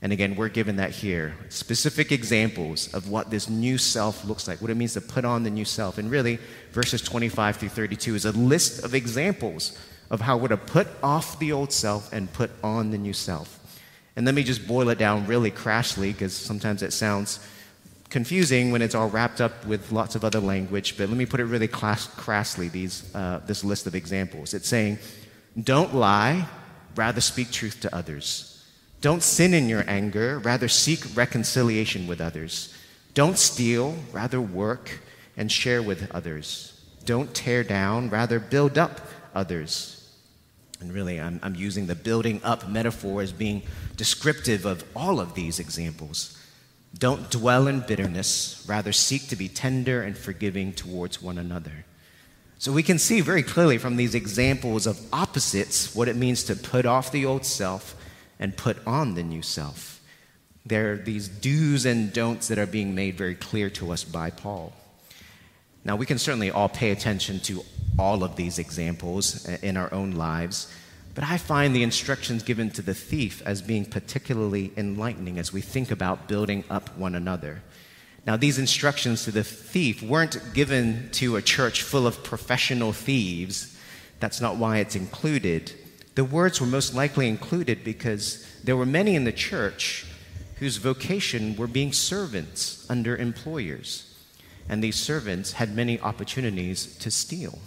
And 0.02 0.14
again, 0.14 0.36
we're 0.36 0.50
given 0.50 0.78
that 0.78 0.92
here 0.92 1.36
specific 1.50 2.12
examples 2.12 2.94
of 2.94 3.10
what 3.10 3.30
this 3.30 3.50
new 3.50 3.78
self 3.78 4.24
looks 4.24 4.48
like, 4.48 4.62
what 4.62 4.72
it 4.72 4.76
means 4.76 4.94
to 4.94 5.02
put 5.02 5.26
on 5.26 5.44
the 5.44 5.50
new 5.50 5.66
self. 5.66 5.98
And 5.98 6.10
really, 6.10 6.40
verses 6.72 7.02
25 7.02 7.58
through 7.58 7.70
32 7.70 8.16
is 8.16 8.26
a 8.26 8.32
list 8.32 8.86
of 8.86 8.96
examples 8.96 9.78
of 10.10 10.22
how 10.22 10.38
we're 10.38 10.48
to 10.48 10.58
put 10.58 10.88
off 11.04 11.38
the 11.40 11.52
old 11.52 11.74
self 11.74 12.14
and 12.14 12.32
put 12.32 12.50
on 12.64 12.92
the 12.92 12.98
new 12.98 13.14
self. 13.14 13.60
And 14.16 14.26
let 14.26 14.36
me 14.36 14.44
just 14.44 14.68
boil 14.68 14.90
it 14.90 14.98
down 14.98 15.28
really 15.28 15.52
crassly 15.52 16.14
because 16.14 16.36
sometimes 16.36 16.82
it 16.82 16.94
sounds 16.94 17.40
confusing 18.10 18.72
when 18.72 18.82
it's 18.82 18.96
all 18.96 19.10
wrapped 19.10 19.40
up 19.40 19.66
with 19.66 19.92
lots 19.92 20.16
of 20.16 20.24
other 20.24 20.40
language. 20.40 20.98
But 20.98 21.10
let 21.10 21.18
me 21.18 21.26
put 21.26 21.40
it 21.40 21.46
really 21.46 21.68
class- 21.68 22.08
crassly 22.08 22.70
these, 22.72 23.14
uh, 23.14 23.42
this 23.46 23.64
list 23.64 23.86
of 23.86 23.96
examples. 23.96 24.54
It's 24.54 24.68
saying, 24.68 24.98
don't 25.62 25.94
lie, 25.94 26.48
rather 26.96 27.22
speak 27.22 27.52
truth 27.52 27.82
to 27.82 27.96
others. 27.96 28.49
Don't 29.02 29.24
sin 29.24 29.54
in 29.54 29.70
your 29.70 29.86
anger, 29.88 30.40
rather 30.40 30.68
seek 30.68 31.16
reconciliation 31.16 32.06
with 32.06 32.20
others. 32.20 32.74
Don't 33.14 33.38
steal, 33.38 33.96
rather 34.12 34.42
work 34.42 35.00
and 35.38 35.52
share 35.52 35.82
with 35.82 36.12
others. 36.12 36.80
Don't 37.06 37.34
tear 37.34 37.64
down, 37.64 38.10
rather 38.10 38.40
build 38.40 38.78
up 38.78 39.00
others. 39.34 39.96
And 40.82 40.94
really, 40.94 41.20
I'm, 41.20 41.40
I'm 41.44 41.56
using 41.56 41.88
the 41.88 41.96
building 41.96 42.42
up 42.44 42.68
metaphor 42.70 43.22
as 43.22 43.32
being 43.32 43.64
descriptive 43.96 44.66
of 44.66 44.84
all 44.96 45.20
of 45.20 45.34
these 45.34 45.60
examples. 45.60 46.38
Don't 46.98 47.30
dwell 47.30 47.68
in 47.68 47.82
bitterness, 47.82 48.66
rather 48.68 48.92
seek 48.92 49.28
to 49.28 49.36
be 49.36 49.48
tender 49.48 50.02
and 50.02 50.18
forgiving 50.18 50.74
towards 50.74 51.22
one 51.22 51.38
another. 51.38 51.86
So 52.58 52.74
we 52.74 52.84
can 52.84 53.00
see 53.00 53.22
very 53.22 53.44
clearly 53.44 53.78
from 53.78 53.96
these 53.96 54.16
examples 54.16 54.86
of 54.86 55.00
opposites 55.14 55.96
what 55.96 56.10
it 56.10 56.18
means 56.18 56.44
to 56.46 56.56
put 56.56 56.86
off 56.86 57.12
the 57.12 57.26
old 57.26 57.46
self 57.46 57.96
and 58.40 58.56
put 58.56 58.78
on 58.88 59.16
the 59.16 59.24
new 59.24 59.42
self. 59.42 60.02
There 60.66 60.94
are 60.94 60.98
these 60.98 61.28
do's 61.28 61.86
and 61.86 62.14
don'ts 62.14 62.48
that 62.48 62.60
are 62.60 62.66
being 62.66 62.96
made 62.96 63.18
very 63.18 63.36
clear 63.36 63.70
to 63.72 63.92
us 63.92 64.04
by 64.04 64.30
Paul. 64.30 64.74
Now, 65.84 65.96
we 65.96 66.06
can 66.06 66.18
certainly 66.18 66.52
all 66.52 66.70
pay 66.70 66.92
attention 66.92 67.40
to 67.42 67.64
all 67.98 68.24
of 68.24 68.36
these 68.36 68.60
examples 68.60 69.48
in 69.48 69.78
our 69.78 69.94
own 69.94 70.12
lives, 70.12 70.72
but 71.16 71.24
I 71.24 71.38
find 71.38 71.76
the 71.76 71.84
instructions 71.84 72.44
given 72.44 72.70
to 72.72 72.82
the 72.82 72.94
thief 72.94 73.42
as 73.46 73.62
being 73.62 73.86
particularly 73.86 74.72
enlightening 74.78 75.38
as 75.40 75.52
we 75.52 75.62
think 75.62 75.92
about 75.92 76.28
building 76.28 76.64
up 76.70 76.96
one 76.98 77.16
another. 77.16 77.62
Now, 78.26 78.38
these 78.38 78.60
instructions 78.60 79.24
to 79.24 79.32
the 79.32 79.44
thief 79.44 80.04
weren't 80.04 80.54
given 80.54 81.10
to 81.14 81.36
a 81.36 81.42
church 81.42 81.82
full 81.82 82.06
of 82.06 82.24
professional 82.24 82.94
thieves. 82.94 83.78
That's 84.20 84.42
not 84.42 84.58
why 84.58 84.78
it's 84.78 84.96
included. 84.96 85.74
The 86.20 86.26
words 86.26 86.60
were 86.60 86.68
most 86.68 86.94
likely 86.94 87.30
included 87.30 87.86
because 87.86 88.46
there 88.62 88.76
were 88.76 88.86
many 88.86 89.16
in 89.16 89.24
the 89.24 89.32
church 89.32 90.06
whose 90.58 90.76
vocation 90.76 91.56
were 91.56 91.66
being 91.66 91.94
servants 91.94 92.86
under 92.90 93.16
employers. 93.16 94.04
And 94.68 94.84
these 94.84 94.98
servants 94.98 95.54
had 95.54 95.74
many 95.74 95.98
opportunities 95.98 96.98
to 96.98 97.10
steal. 97.10 97.60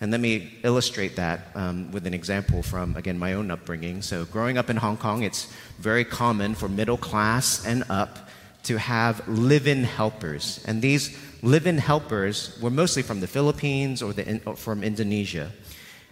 And 0.00 0.10
let 0.10 0.20
me 0.20 0.54
illustrate 0.64 1.14
that 1.14 1.52
um, 1.54 1.92
with 1.92 2.04
an 2.04 2.14
example 2.14 2.64
from, 2.64 2.96
again, 2.96 3.16
my 3.16 3.34
own 3.34 3.48
upbringing. 3.48 4.02
So, 4.02 4.24
growing 4.24 4.58
up 4.58 4.70
in 4.70 4.76
Hong 4.78 4.96
Kong, 4.96 5.22
it's 5.22 5.46
very 5.78 6.04
common 6.04 6.56
for 6.56 6.68
middle 6.68 6.98
class 6.98 7.64
and 7.64 7.84
up 7.88 8.28
to 8.64 8.76
have 8.80 9.22
live 9.28 9.68
in 9.68 9.84
helpers. 9.84 10.64
And 10.66 10.82
these 10.82 11.16
live 11.44 11.68
in 11.68 11.78
helpers 11.78 12.58
were 12.60 12.70
mostly 12.70 13.04
from 13.04 13.20
the 13.20 13.28
Philippines 13.28 14.02
or, 14.02 14.12
the, 14.12 14.40
or 14.46 14.56
from 14.56 14.82
Indonesia 14.82 15.52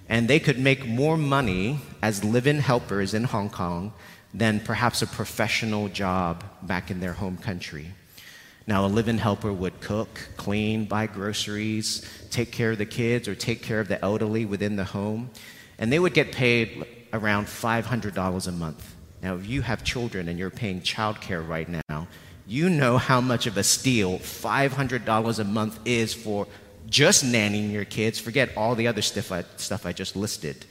and 0.09 0.29
they 0.29 0.41
could 0.41 0.59
make 0.59 0.87
more 0.87 1.17
money 1.17 1.81
as 2.03 2.23
live 2.23 2.47
in 2.47 2.59
helpers 2.59 3.15
in 3.15 3.25
Hong 3.25 3.51
Kong 3.51 3.93
than 4.33 4.61
perhaps 4.61 5.03
a 5.03 5.07
professional 5.07 5.89
job 5.89 6.45
back 6.63 6.91
in 6.91 7.01
their 7.01 7.15
home 7.15 7.37
country. 7.39 7.93
Now, 8.67 8.85
a 8.85 8.89
live 8.89 9.09
in 9.09 9.19
helper 9.19 9.53
would 9.53 9.81
cook, 9.81 10.29
clean, 10.37 10.87
buy 10.87 11.07
groceries, 11.07 12.05
take 12.31 12.51
care 12.51 12.73
of 12.73 12.79
the 12.79 12.87
kids, 12.87 13.29
or 13.29 13.35
take 13.35 13.63
care 13.63 13.79
of 13.79 13.87
the 13.89 14.03
elderly 14.05 14.45
within 14.45 14.75
the 14.75 14.85
home, 14.85 15.31
and 15.79 15.93
they 15.93 15.99
would 15.99 16.15
get 16.15 16.33
paid 16.33 16.85
around 17.13 17.47
$500 17.47 18.47
a 18.47 18.53
month. 18.53 18.95
Now, 19.23 19.37
if 19.37 19.47
you 19.47 19.63
have 19.63 19.85
children 19.85 20.29
and 20.29 20.39
you're 20.39 20.51
paying 20.51 20.81
childcare 20.81 21.47
right 21.47 21.69
now, 21.69 22.09
you 22.47 22.69
know 22.69 22.99
how 22.99 23.21
much 23.21 23.47
of 23.47 23.57
a 23.57 23.63
steal 23.63 24.19
$500 24.19 25.39
a 25.39 25.45
month 25.45 25.81
is 25.85 26.13
for 26.13 26.47
just 26.89 27.25
nannying 27.25 27.73
your 27.73 27.85
kids, 27.85 28.19
forget 28.19 28.51
all 28.57 28.75
the 28.75 28.87
other 28.87 29.03
stuff 29.03 29.33
I, 29.33 29.45
stuff 29.57 29.87
I 29.87 29.93
just 29.93 30.17
listed. 30.17 30.65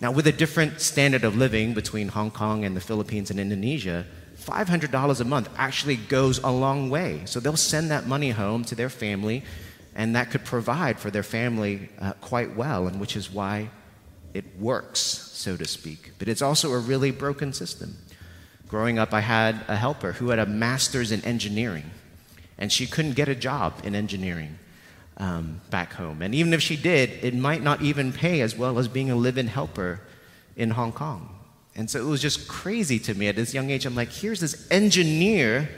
Now, 0.00 0.10
with 0.10 0.26
a 0.26 0.32
different 0.32 0.80
standard 0.80 1.24
of 1.24 1.36
living 1.36 1.74
between 1.74 2.08
Hong 2.08 2.30
Kong 2.30 2.64
and 2.64 2.74
the 2.74 2.80
Philippines 2.80 3.30
and 3.30 3.38
Indonesia, 3.38 4.06
$500 4.38 5.20
a 5.20 5.24
month 5.24 5.50
actually 5.58 5.96
goes 5.96 6.38
a 6.38 6.50
long 6.50 6.88
way. 6.88 7.22
So 7.26 7.40
they'll 7.40 7.56
send 7.56 7.90
that 7.90 8.06
money 8.06 8.30
home 8.30 8.64
to 8.64 8.74
their 8.74 8.88
family, 8.88 9.44
and 9.94 10.16
that 10.16 10.30
could 10.30 10.44
provide 10.44 10.98
for 10.98 11.10
their 11.10 11.22
family 11.22 11.90
uh, 12.00 12.14
quite 12.22 12.56
well, 12.56 12.86
and 12.86 12.98
which 12.98 13.14
is 13.14 13.30
why 13.30 13.68
it 14.32 14.44
works, 14.58 15.00
so 15.00 15.56
to 15.56 15.66
speak. 15.66 16.12
But 16.18 16.28
it's 16.28 16.42
also 16.42 16.72
a 16.72 16.78
really 16.78 17.10
broken 17.10 17.52
system. 17.52 17.98
Growing 18.68 18.98
up, 18.98 19.12
I 19.12 19.20
had 19.20 19.60
a 19.68 19.76
helper 19.76 20.12
who 20.12 20.30
had 20.30 20.38
a 20.38 20.46
master's 20.46 21.12
in 21.12 21.22
engineering, 21.24 21.90
and 22.56 22.72
she 22.72 22.86
couldn't 22.86 23.16
get 23.16 23.28
a 23.28 23.34
job 23.34 23.74
in 23.84 23.94
engineering 23.94 24.56
um, 25.20 25.60
back 25.68 25.92
home. 25.92 26.22
And 26.22 26.34
even 26.34 26.52
if 26.52 26.62
she 26.62 26.76
did, 26.76 27.10
it 27.22 27.34
might 27.34 27.62
not 27.62 27.82
even 27.82 28.12
pay 28.12 28.40
as 28.40 28.56
well 28.56 28.78
as 28.78 28.88
being 28.88 29.10
a 29.10 29.14
live 29.14 29.38
in 29.38 29.46
helper 29.46 30.00
in 30.56 30.70
Hong 30.70 30.92
Kong. 30.92 31.28
And 31.76 31.88
so 31.88 32.00
it 32.00 32.08
was 32.08 32.22
just 32.22 32.48
crazy 32.48 32.98
to 33.00 33.14
me 33.14 33.28
at 33.28 33.36
this 33.36 33.54
young 33.54 33.70
age. 33.70 33.86
I'm 33.86 33.94
like, 33.94 34.10
here's 34.10 34.40
this 34.40 34.66
engineer 34.70 35.68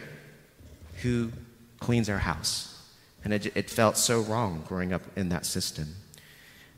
who 1.03 1.31
cleans 1.81 2.09
our 2.09 2.19
house. 2.19 2.69
And 3.25 3.33
it, 3.33 3.55
it 3.57 3.69
felt 3.69 3.97
so 3.97 4.21
wrong 4.21 4.65
growing 4.67 4.93
up 4.93 5.03
in 5.17 5.29
that 5.31 5.45
system. 5.45 5.97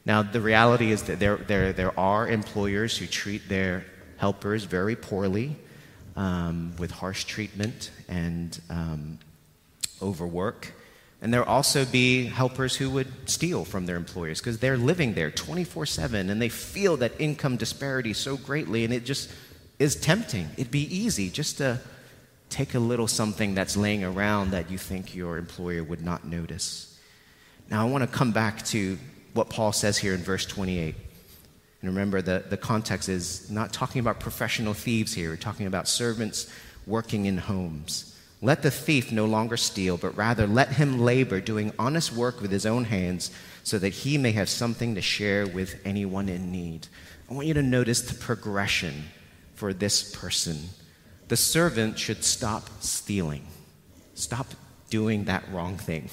Now, 0.06 0.23
the 0.23 0.40
reality 0.40 0.90
is 0.90 1.04
that 1.04 1.21
there, 1.21 1.37
there, 1.37 1.73
there 1.73 1.99
are 1.99 2.28
employers 2.28 2.97
who 2.99 3.06
treat 3.06 3.49
their 3.49 3.85
helpers 4.16 4.64
very 4.64 4.97
poorly 4.97 5.56
um, 6.16 6.75
with 6.78 6.90
harsh 6.90 7.25
treatment 7.25 7.90
and 8.09 8.59
um, 8.71 9.18
overwork. 10.02 10.73
And 11.25 11.33
there'll 11.33 11.49
also 11.49 11.87
be 11.87 12.26
helpers 12.26 12.76
who 12.76 12.90
would 12.90 13.31
steal 13.31 13.64
from 13.64 13.87
their 13.87 13.97
employers 13.97 14.40
because 14.40 14.59
they're 14.59 14.76
living 14.76 15.14
there 15.14 15.31
24 15.31 15.87
7 15.87 16.28
and 16.28 16.40
they 16.40 16.50
feel 16.50 16.99
that 16.99 17.19
income 17.19 17.57
disparity 17.57 18.12
so 18.12 18.37
greatly 18.37 18.85
and 18.85 18.93
it 18.93 19.07
just 19.07 19.31
is 19.78 19.97
tempting. 19.97 20.50
It'd 20.59 20.71
be 20.71 20.83
easy 20.95 21.31
just 21.31 21.57
to 21.59 21.81
take 22.50 22.75
a 22.75 22.78
little 22.78 23.09
something 23.09 23.54
that's 23.54 23.75
laying 23.75 24.04
around 24.04 24.50
that 24.50 24.71
you 24.71 24.76
think 24.76 25.14
your 25.14 25.38
employer 25.38 25.83
would 25.83 26.02
not 26.02 26.26
notice. 26.26 27.00
Now, 27.71 27.87
I 27.87 27.90
want 27.90 28.04
to 28.04 28.14
come 28.19 28.33
back 28.33 28.62
to 28.66 28.99
what 29.33 29.49
Paul 29.49 29.73
says 29.73 29.97
here 29.97 30.12
in 30.12 30.21
verse 30.21 30.45
28. 30.45 30.95
And 31.81 31.90
remember, 31.90 32.21
the, 32.21 32.45
the 32.50 32.59
context 32.59 33.09
is 33.09 33.50
not 33.50 33.73
talking 33.73 34.00
about 34.00 34.21
professional 34.21 34.75
thieves 34.75 35.14
here, 35.14 35.31
we're 35.31 35.37
talking 35.37 35.66
about 35.66 35.88
servants 35.88 36.52
working 36.87 37.25
in 37.25 37.38
homes. 37.38 38.13
Let 38.44 38.60
the 38.60 38.70
thief 38.70 39.10
no 39.10 39.24
longer 39.24 39.56
steal, 39.56 39.96
but 39.96 40.18
rather 40.18 40.46
let 40.46 40.74
him 40.74 41.00
labor, 41.00 41.40
doing 41.40 41.72
honest 41.78 42.12
work 42.12 42.42
with 42.42 42.50
his 42.50 42.66
own 42.66 42.84
hands, 42.84 43.30
so 43.62 43.78
that 43.78 43.88
he 43.88 44.18
may 44.18 44.32
have 44.32 44.50
something 44.50 44.94
to 44.96 45.00
share 45.00 45.46
with 45.46 45.80
anyone 45.86 46.28
in 46.28 46.52
need. 46.52 46.86
I 47.30 47.32
want 47.32 47.46
you 47.46 47.54
to 47.54 47.62
notice 47.62 48.02
the 48.02 48.12
progression 48.12 49.04
for 49.54 49.72
this 49.72 50.14
person. 50.14 50.58
The 51.28 51.38
servant 51.38 51.98
should 51.98 52.22
stop 52.22 52.68
stealing, 52.80 53.46
stop 54.12 54.48
doing 54.90 55.24
that 55.24 55.50
wrong 55.50 55.78
thing. 55.78 56.10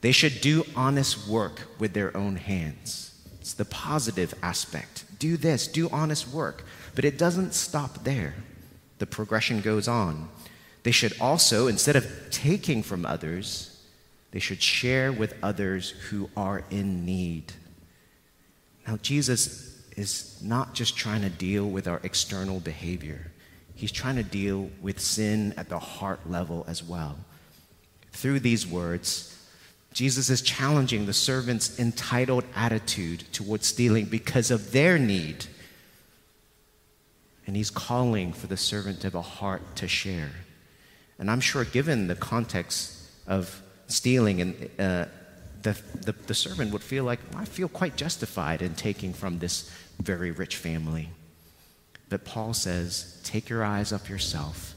They 0.00 0.10
should 0.10 0.40
do 0.40 0.64
honest 0.74 1.28
work 1.28 1.60
with 1.78 1.92
their 1.92 2.16
own 2.16 2.34
hands. 2.34 3.24
It's 3.40 3.54
the 3.54 3.64
positive 3.66 4.34
aspect. 4.42 5.04
Do 5.20 5.36
this, 5.36 5.68
do 5.68 5.88
honest 5.90 6.26
work. 6.26 6.64
But 6.96 7.04
it 7.04 7.16
doesn't 7.16 7.54
stop 7.54 8.02
there. 8.02 8.34
The 8.98 9.06
progression 9.06 9.60
goes 9.60 9.86
on. 9.86 10.28
They 10.86 10.92
should 10.92 11.14
also, 11.20 11.66
instead 11.66 11.96
of 11.96 12.06
taking 12.30 12.84
from 12.84 13.04
others, 13.04 13.76
they 14.30 14.38
should 14.38 14.62
share 14.62 15.10
with 15.10 15.34
others 15.42 15.90
who 15.90 16.30
are 16.36 16.62
in 16.70 17.04
need. 17.04 17.52
Now, 18.86 18.96
Jesus 18.98 19.82
is 19.96 20.40
not 20.40 20.74
just 20.74 20.96
trying 20.96 21.22
to 21.22 21.28
deal 21.28 21.68
with 21.68 21.88
our 21.88 22.00
external 22.04 22.60
behavior, 22.60 23.32
He's 23.74 23.90
trying 23.90 24.14
to 24.14 24.22
deal 24.22 24.70
with 24.80 25.00
sin 25.00 25.54
at 25.56 25.68
the 25.68 25.80
heart 25.80 26.30
level 26.30 26.64
as 26.68 26.84
well. 26.84 27.18
through 28.12 28.38
these 28.38 28.64
words, 28.64 29.36
Jesus 29.92 30.30
is 30.30 30.40
challenging 30.40 31.06
the 31.06 31.12
servant's 31.12 31.80
entitled 31.80 32.44
attitude 32.54 33.24
towards 33.32 33.66
stealing 33.66 34.04
because 34.04 34.52
of 34.52 34.70
their 34.70 35.00
need. 35.00 35.46
And 37.44 37.56
he's 37.56 37.70
calling 37.70 38.32
for 38.32 38.46
the 38.46 38.56
servant 38.56 39.00
to 39.00 39.08
have 39.08 39.16
a 39.16 39.20
heart 39.20 39.74
to 39.76 39.88
share. 39.88 40.30
And 41.18 41.30
I'm 41.30 41.40
sure, 41.40 41.64
given 41.64 42.06
the 42.06 42.14
context 42.14 42.94
of 43.26 43.62
stealing, 43.86 44.40
and 44.40 44.70
uh, 44.78 45.06
the, 45.62 45.80
the, 45.94 46.12
the 46.26 46.34
servant 46.34 46.72
would 46.72 46.82
feel 46.82 47.04
like, 47.04 47.20
well, 47.32 47.42
I 47.42 47.44
feel 47.44 47.68
quite 47.68 47.96
justified 47.96 48.62
in 48.62 48.74
taking 48.74 49.12
from 49.12 49.38
this 49.38 49.70
very 50.00 50.30
rich 50.30 50.56
family. 50.56 51.08
But 52.08 52.24
Paul 52.24 52.54
says, 52.54 53.20
take 53.24 53.48
your 53.48 53.64
eyes 53.64 53.92
off 53.92 54.08
yourself 54.08 54.74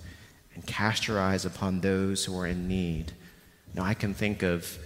and 0.55 0.65
cast 0.65 1.07
your 1.07 1.19
eyes 1.19 1.45
upon 1.45 1.81
those 1.81 2.25
who 2.25 2.37
are 2.39 2.47
in 2.47 2.67
need. 2.67 3.11
Now, 3.75 3.83
I 3.83 3.93
can 3.93 4.13
think 4.13 4.41
of 4.41 4.79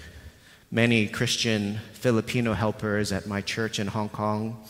many 0.69 1.07
Christian 1.07 1.79
Filipino 1.93 2.53
helpers 2.53 3.11
at 3.11 3.27
my 3.27 3.41
church 3.41 3.79
in 3.79 3.87
Hong 3.87 4.09
Kong 4.09 4.63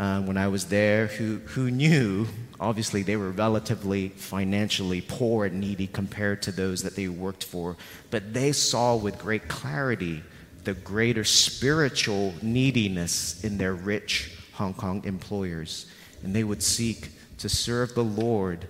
uh, 0.00 0.18
when 0.22 0.38
I 0.38 0.48
was 0.48 0.64
there 0.64 1.08
who, 1.08 1.40
who 1.44 1.70
knew, 1.70 2.26
obviously, 2.58 3.02
they 3.02 3.16
were 3.16 3.32
relatively 3.32 4.08
financially 4.08 5.02
poor 5.02 5.44
and 5.44 5.60
needy 5.60 5.86
compared 5.86 6.40
to 6.42 6.52
those 6.52 6.82
that 6.84 6.96
they 6.96 7.08
worked 7.08 7.44
for, 7.44 7.76
but 8.10 8.32
they 8.32 8.52
saw 8.52 8.96
with 8.96 9.18
great 9.18 9.46
clarity 9.46 10.22
the 10.64 10.72
greater 10.72 11.22
spiritual 11.22 12.32
neediness 12.40 13.44
in 13.44 13.58
their 13.58 13.74
rich 13.74 14.32
Hong 14.54 14.72
Kong 14.72 15.04
employers. 15.04 15.84
And 16.22 16.34
they 16.34 16.44
would 16.44 16.62
seek 16.62 17.10
to 17.36 17.50
serve 17.50 17.94
the 17.94 18.04
Lord 18.04 18.68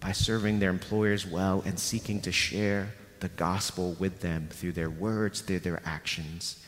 by 0.00 0.10
serving 0.10 0.58
their 0.58 0.70
employers 0.70 1.24
well 1.24 1.62
and 1.64 1.78
seeking 1.78 2.20
to 2.22 2.32
share 2.32 2.92
the 3.20 3.28
gospel 3.28 3.94
with 4.00 4.18
them 4.18 4.48
through 4.50 4.72
their 4.72 4.90
words, 4.90 5.42
through 5.42 5.60
their 5.60 5.80
actions. 5.84 6.61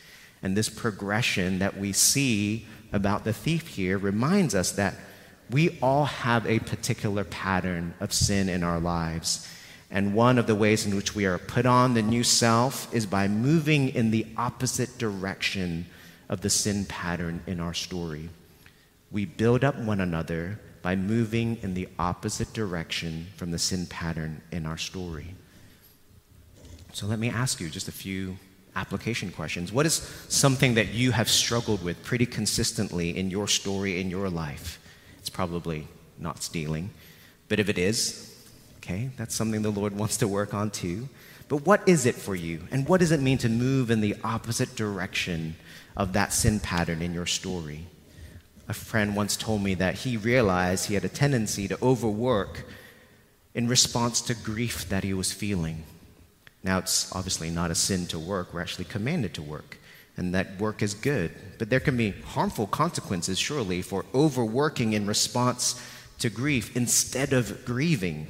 And 0.45 0.55
this 0.55 0.69
progression 0.69 1.59
that 1.61 1.79
we 1.79 1.93
see 1.93 2.67
about 2.93 3.25
the 3.25 3.33
thief 3.33 3.67
here 3.67 3.97
reminds 3.97 4.55
us 4.55 4.73
that 4.73 4.95
we 5.51 5.79
all 5.81 6.05
have 6.05 6.47
a 6.47 6.59
particular 6.59 7.25
pattern 7.25 7.95
of 7.99 8.13
sin 8.13 8.51
in 8.51 8.63
our 8.63 8.79
lives. 8.79 9.49
And 9.91 10.15
one 10.15 10.37
of 10.37 10.47
the 10.47 10.55
ways 10.55 10.85
in 10.85 10.95
which 10.97 11.15
we 11.15 11.25
are 11.25 11.39
put 11.39 11.65
on 11.65 11.95
the 11.95 12.03
new 12.03 12.23
self 12.23 12.93
is 12.95 13.07
by 13.07 13.27
moving 13.27 13.89
in 13.89 14.11
the 14.11 14.27
opposite 14.37 14.99
direction 14.99 15.87
of 16.29 16.43
the 16.43 16.51
sin 16.51 16.85
pattern 16.85 17.43
in 17.47 17.59
our 17.59 17.75
story. 17.75 18.29
We 19.11 19.25
build 19.25 19.65
up 19.65 19.79
one 19.79 20.01
another 20.01 20.61
by 20.83 20.95
moving 20.95 21.57
in 21.63 21.73
the 21.73 21.89
opposite 21.99 22.53
direction 22.53 23.29
from 23.37 23.51
the 23.51 23.59
sin 23.59 23.87
pattern 23.87 24.43
in 24.53 24.67
our 24.67 24.77
story. 24.77 25.37
So 26.93 27.07
let 27.07 27.19
me 27.19 27.31
ask 27.31 27.61
you 27.61 27.71
just 27.71 27.89
a 27.89 27.93
few 27.93 28.37
application 28.77 29.31
questions. 29.31 29.73
What 29.73 29.87
is 29.87 29.95
something 30.29 30.75
that 30.75 30.93
you 30.93 31.13
have 31.13 31.29
struggled 31.29 31.83
with 31.83 32.03
pretty 32.05 32.27
consistently 32.27 33.17
in 33.17 33.31
your 33.31 33.49
story, 33.49 34.01
in 34.01 34.11
your 34.11 34.29
life? 34.29 34.79
It's 35.19 35.31
probably 35.31 35.89
not 36.19 36.43
stealing. 36.43 36.91
But 37.49 37.61
if 37.61 37.69
it 37.69 37.79
is, 37.79 38.35
okay, 38.79 39.11
that's 39.17 39.35
something 39.35 39.63
the 39.63 39.71
Lord 39.71 39.97
wants 39.97 40.17
to 40.19 40.29
work 40.29 40.55
on 40.55 40.71
too. 40.71 41.09
But 41.49 41.67
what 41.67 41.87
is 41.89 42.07
it 42.07 42.15
for 42.15 42.35
you? 42.35 42.61
And 42.71 42.89
what 42.89 43.01
does 43.01 43.13
it 43.13 43.21
mean 43.21 43.39
to 43.39 43.49
move 43.49 43.91
in 43.91 44.01
the 44.01 44.17
opposite 44.25 44.75
direction 44.77 45.57
of 45.97 46.15
that 46.15 46.33
sin 46.33 46.61
pattern 46.61 47.03
in 47.03 47.15
your 47.15 47.27
story? 47.27 47.87
A 48.69 48.75
friend 48.75 49.15
once 49.15 49.37
told 49.37 49.63
me 49.63 49.75
that 49.75 49.95
he 49.95 50.17
realized 50.17 50.87
he 50.87 50.95
had 50.95 51.05
a 51.05 51.09
tendency 51.09 51.69
to 51.69 51.79
overwork 51.83 52.65
in 53.55 53.69
response 53.69 54.21
to 54.23 54.35
grief 54.35 54.89
that 54.89 55.05
he 55.05 55.13
was 55.13 55.33
feeling. 55.33 55.85
Now, 56.65 56.79
it's 56.79 57.15
obviously 57.15 57.51
not 57.51 57.71
a 57.71 57.75
sin 57.75 58.07
to 58.07 58.19
work. 58.19 58.55
We're 58.55 58.63
actually 58.63 58.87
commanded 58.87 59.35
to 59.35 59.43
work, 59.43 59.79
and 60.17 60.35
that 60.35 60.59
work 60.59 60.83
is 60.83 60.95
good. 60.95 61.31
But 61.59 61.69
there 61.69 61.79
can 61.79 61.97
be 61.97 62.11
harmful 62.11 62.67
consequences, 62.67 63.39
surely, 63.39 63.83
for 63.83 64.07
overworking 64.15 64.95
in 64.95 65.07
response 65.07 65.81
to 66.21 66.31
grief 66.31 66.75
instead 66.75 67.35
of 67.35 67.67
grieving. 67.67 68.27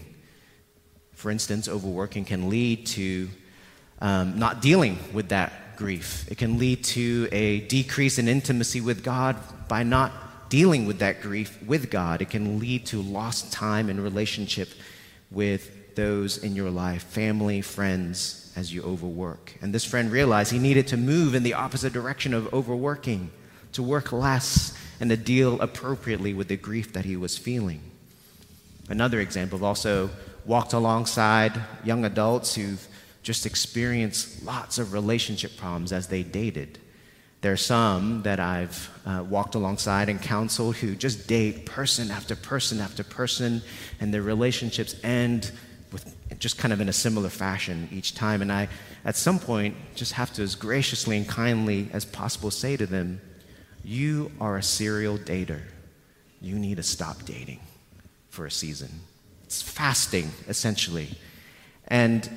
For 1.12 1.31
instance, 1.31 1.68
overworking 1.68 2.25
can 2.25 2.51
lead 2.51 2.87
to 2.88 3.31
um, 4.01 4.37
not 4.37 4.61
dealing 4.61 4.99
with 5.12 5.29
that 5.29 5.77
grief. 5.77 6.27
It 6.29 6.37
can 6.37 6.59
lead 6.59 6.83
to 6.85 7.29
a 7.31 7.61
decrease 7.61 8.18
in 8.18 8.27
intimacy 8.27 8.81
with 8.81 9.05
God 9.05 9.37
by 9.68 9.85
not 9.85 10.51
dealing 10.51 10.87
with 10.87 10.99
that 10.99 11.23
grief 11.23 11.57
with 11.62 11.88
God. 11.88 12.20
It 12.20 12.31
can 12.31 12.59
lead 12.59 12.87
to 12.87 13.01
lost 13.01 13.53
time 13.53 13.88
in 13.88 14.01
relationship 14.01 14.68
with 15.31 15.70
those 15.97 16.39
in 16.39 16.57
your 16.57 16.71
life, 16.71 17.05
family, 17.05 17.61
friends, 17.61 18.53
as 18.57 18.73
you 18.73 18.83
overwork. 18.83 19.55
And 19.61 19.75
this 19.75 19.85
friend 19.85 20.11
realized 20.11 20.53
he 20.53 20.59
needed 20.59 20.87
to 20.89 20.97
move 20.97 21.35
in 21.35 21.43
the 21.43 21.55
opposite 21.55 21.93
direction 21.93 22.35
of 22.35 22.53
overworking, 22.53 23.31
to 23.73 23.83
work 23.83 24.13
less 24.13 24.77
and 25.01 25.11
to 25.11 25.17
deal 25.17 25.61
appropriately 25.61 26.35
with 26.35 26.49
the 26.49 26.57
grief 26.57 26.93
that 26.93 27.05
he 27.05 27.17
was 27.17 27.37
feeling. 27.37 27.81
Another 28.89 29.21
example, 29.21 29.59
I've 29.59 29.65
also 29.65 30.11
walked 30.45 30.73
alongside 30.73 31.61
young 31.85 32.05
adults 32.05 32.55
who've 32.55 32.87
just 33.23 33.47
experienced 33.47 34.45
lots 34.45 34.79
of 34.79 34.93
relationship 34.93 35.57
problems 35.57 35.93
as 35.93 36.09
they 36.09 36.23
dated. 36.23 36.79
There 37.41 37.53
are 37.53 37.59
some 37.59 38.23
that 38.23 38.41
I've 38.41 38.91
uh, 39.05 39.25
walked 39.29 39.55
alongside 39.55 40.09
and 40.09 40.21
counseled 40.21 40.77
who 40.77 40.95
just 40.95 41.27
date 41.27 41.67
person 41.67 42.11
after 42.11 42.37
person 42.37 42.81
after 42.81 43.03
person, 43.03 43.63
and 44.01 44.15
their 44.15 44.23
relationships 44.23 44.95
end 45.03 45.51
just 46.38 46.59
kind 46.59 46.73
of 46.73 46.81
in 46.81 46.88
a 46.88 46.92
similar 46.92 47.29
fashion 47.29 47.88
each 47.92 48.14
time. 48.14 48.42
And 48.42 48.53
I, 48.53 48.68
at 49.05 49.16
some 49.16 49.38
point, 49.38 49.77
just 49.94 50.12
have 50.12 50.33
to 50.35 50.42
as 50.42 50.55
graciously 50.55 51.16
and 51.16 51.29
kindly 51.29 51.88
as 51.92 52.05
possible 52.05 52.51
say 52.51 52.77
to 52.77 52.87
them, 52.87 53.20
You 53.83 54.33
are 54.40 54.57
a 54.57 54.62
serial 54.62 55.18
dater. 55.18 55.62
You 56.40 56.59
need 56.59 56.77
to 56.77 56.83
stop 56.83 57.25
dating 57.25 57.61
for 58.29 58.47
a 58.47 58.51
season. 58.51 58.90
It's 59.44 59.62
fasting, 59.62 60.31
essentially. 60.49 61.09
And 61.88 62.29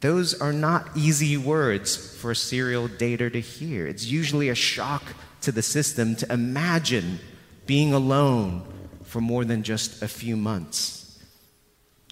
those 0.00 0.40
are 0.40 0.52
not 0.52 0.88
easy 0.94 1.36
words 1.36 1.96
for 2.16 2.30
a 2.30 2.36
serial 2.36 2.88
dater 2.88 3.32
to 3.32 3.40
hear. 3.40 3.86
It's 3.86 4.06
usually 4.06 4.48
a 4.48 4.54
shock 4.54 5.02
to 5.40 5.52
the 5.52 5.62
system 5.62 6.16
to 6.16 6.32
imagine 6.32 7.18
being 7.66 7.92
alone 7.92 8.62
for 9.02 9.20
more 9.20 9.44
than 9.44 9.62
just 9.62 10.02
a 10.02 10.08
few 10.08 10.36
months. 10.36 10.95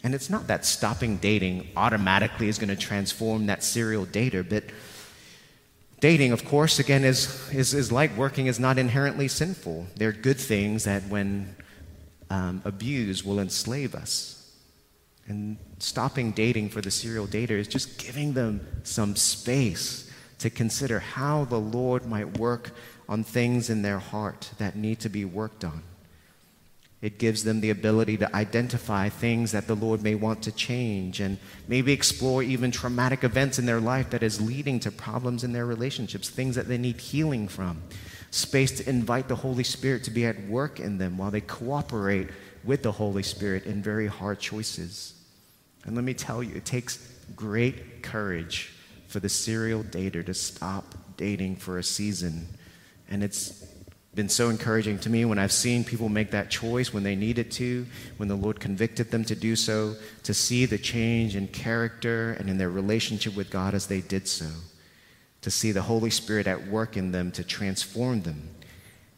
And 0.05 0.15
it's 0.15 0.29
not 0.29 0.47
that 0.49 0.67
stopping 0.67 1.17
dating 1.17 1.69
automatically 1.77 2.49
is 2.49 2.59
going 2.59 2.69
to 2.69 2.77
transform 2.77 3.47
that 3.47 3.65
serial 3.65 4.05
dater, 4.05 4.47
but 4.47 4.65
dating, 6.01 6.31
of 6.31 6.45
course, 6.45 6.79
again, 6.79 7.05
is, 7.05 7.51
is, 7.51 7.73
is 7.73 7.91
like 7.91 8.15
working, 8.15 8.47
is 8.47 8.61
not 8.61 8.77
inherently 8.79 9.29
sinful. 9.29 9.87
There 9.97 10.11
are 10.11 10.13
good 10.13 10.39
things 10.39 10.85
that, 10.85 11.05
when 11.05 11.57
um, 12.29 12.61
abused, 12.67 13.25
will 13.25 13.41
enslave 13.41 13.95
us. 13.95 14.53
And 15.27 15.57
stopping 15.79 16.33
dating 16.33 16.69
for 16.69 16.83
the 16.83 16.91
serial 16.91 17.27
dater 17.27 17.59
is 17.59 17.67
just 17.67 17.99
giving 17.99 18.35
them 18.35 18.61
some 18.83 19.17
space 19.17 20.13
to 20.41 20.51
consider 20.51 21.01
how 21.01 21.47
the 21.47 21.59
Lord 21.59 22.05
might 22.05 22.37
work 22.37 22.73
on 23.09 23.25
things 23.25 23.71
in 23.71 23.81
their 23.81 24.01
heart 24.01 24.51
that 24.59 24.77
need 24.77 25.01
to 25.01 25.09
be 25.09 25.25
worked 25.25 25.65
on. 25.65 25.83
It 27.05 27.19
gives 27.19 27.45
them 27.45 27.61
the 27.61 27.69
ability 27.69 28.17
to 28.17 28.35
identify 28.35 29.11
things 29.11 29.53
that 29.53 29.67
the 29.67 29.77
Lord 29.77 30.03
may 30.03 30.15
want 30.15 30.41
to 30.45 30.53
change 30.53 31.21
and 31.21 31.37
maybe 31.69 31.93
explore 31.93 32.43
even 32.43 32.71
traumatic 32.71 33.25
events 33.25 33.59
in 33.59 33.67
their 33.67 33.79
life 33.79 34.09
that 34.09 34.23
is 34.23 34.41
leading 34.41 34.81
to 34.81 34.91
problems 34.91 35.45
in 35.45 35.53
their 35.53 35.67
relationships, 35.67 36.31
things 36.31 36.55
that 36.55 36.67
they 36.67 36.79
need 36.79 36.99
healing 36.99 37.47
from. 37.47 37.83
Space 38.31 38.73
to 38.79 38.89
invite 38.89 39.29
the 39.29 39.37
Holy 39.37 39.65
Spirit 39.65 40.03
to 40.05 40.11
be 40.11 40.25
at 40.25 40.49
work 40.49 40.81
in 40.81 40.97
them 40.97 41.19
while 41.19 41.31
they 41.31 41.43
cooperate 41.43 42.31
with 42.65 42.83
the 42.83 42.93
Holy 42.93 43.23
Spirit 43.23 43.67
in 43.67 43.83
very 43.83 44.07
hard 44.07 44.41
choices. 44.41 45.13
And 45.85 45.95
let 45.95 46.07
me 46.07 46.15
tell 46.15 46.43
you, 46.43 46.57
it 46.57 46.65
takes 46.65 47.07
great 47.37 48.03
courage 48.03 48.73
for 49.09 49.21
the 49.21 49.29
serial 49.29 49.83
dater 49.83 50.25
to 50.25 50.33
stop 50.33 50.95
dating 51.19 51.57
for 51.57 51.77
a 51.77 51.83
season. 51.83 52.49
And 53.11 53.23
it's 53.23 53.64
been 54.15 54.29
so 54.29 54.49
encouraging 54.49 54.99
to 55.01 55.11
me 55.11 55.25
when 55.25 55.39
I've 55.39 55.53
seen 55.53 55.85
people 55.85 56.09
make 56.09 56.31
that 56.31 56.51
choice 56.51 56.93
when 56.93 57.03
they 57.03 57.17
needed 57.17 57.51
to, 57.53 57.87
when 58.17 58.29
the 58.29 58.37
Lord 58.37 58.61
convicted 58.61 59.11
them 59.11 59.25
to 59.25 59.35
do 59.35 59.57
so, 59.57 59.97
to 60.23 60.33
see 60.33 60.67
the 60.67 60.79
change 60.79 61.35
in 61.35 61.49
character 61.49 62.33
and 62.39 62.49
in 62.49 62.59
their 62.59 62.71
relationship 62.71 63.35
with 63.35 63.51
God 63.51 63.75
as 63.75 63.87
they 63.87 64.01
did 64.01 64.29
so, 64.29 64.47
to 65.43 65.51
see 65.51 65.73
the 65.73 65.83
Holy 65.83 66.11
Spirit 66.11 66.47
at 66.47 66.69
work 66.69 66.97
in 66.97 67.13
them 67.13 67.33
to 67.33 67.43
transform 67.43 68.23
them. 68.23 68.51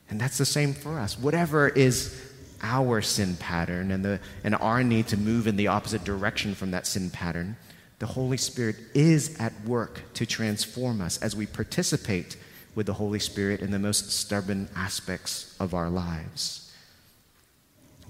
And 0.09 0.20
that's 0.20 0.38
the 0.38 0.46
same 0.46 0.72
for 0.72 0.98
us. 0.98 1.18
Whatever 1.18 1.68
is 1.68 2.18
our 2.62 3.02
sin 3.02 3.37
pattern 3.37 3.90
and, 3.90 4.04
the, 4.04 4.20
and 4.44 4.54
our 4.54 4.82
need 4.82 5.09
to 5.09 5.16
move 5.16 5.46
in 5.46 5.56
the 5.56 5.66
opposite 5.66 6.04
direction 6.04 6.54
from 6.54 6.70
that 6.70 6.87
sin 6.87 7.11
pattern, 7.11 7.56
the 7.98 8.06
Holy 8.06 8.37
Spirit 8.37 8.76
is 8.94 9.38
at 9.38 9.52
work 9.64 10.02
to 10.14 10.26
transform 10.26 11.00
us 11.00 11.18
as 11.22 11.35
we 11.35 11.46
participate 11.46 12.37
with 12.76 12.86
the 12.86 12.92
Holy 12.92 13.18
Spirit 13.18 13.60
in 13.60 13.72
the 13.72 13.78
most 13.78 14.12
stubborn 14.12 14.68
aspects 14.76 15.56
of 15.58 15.74
our 15.74 15.90
lives. 15.90 16.70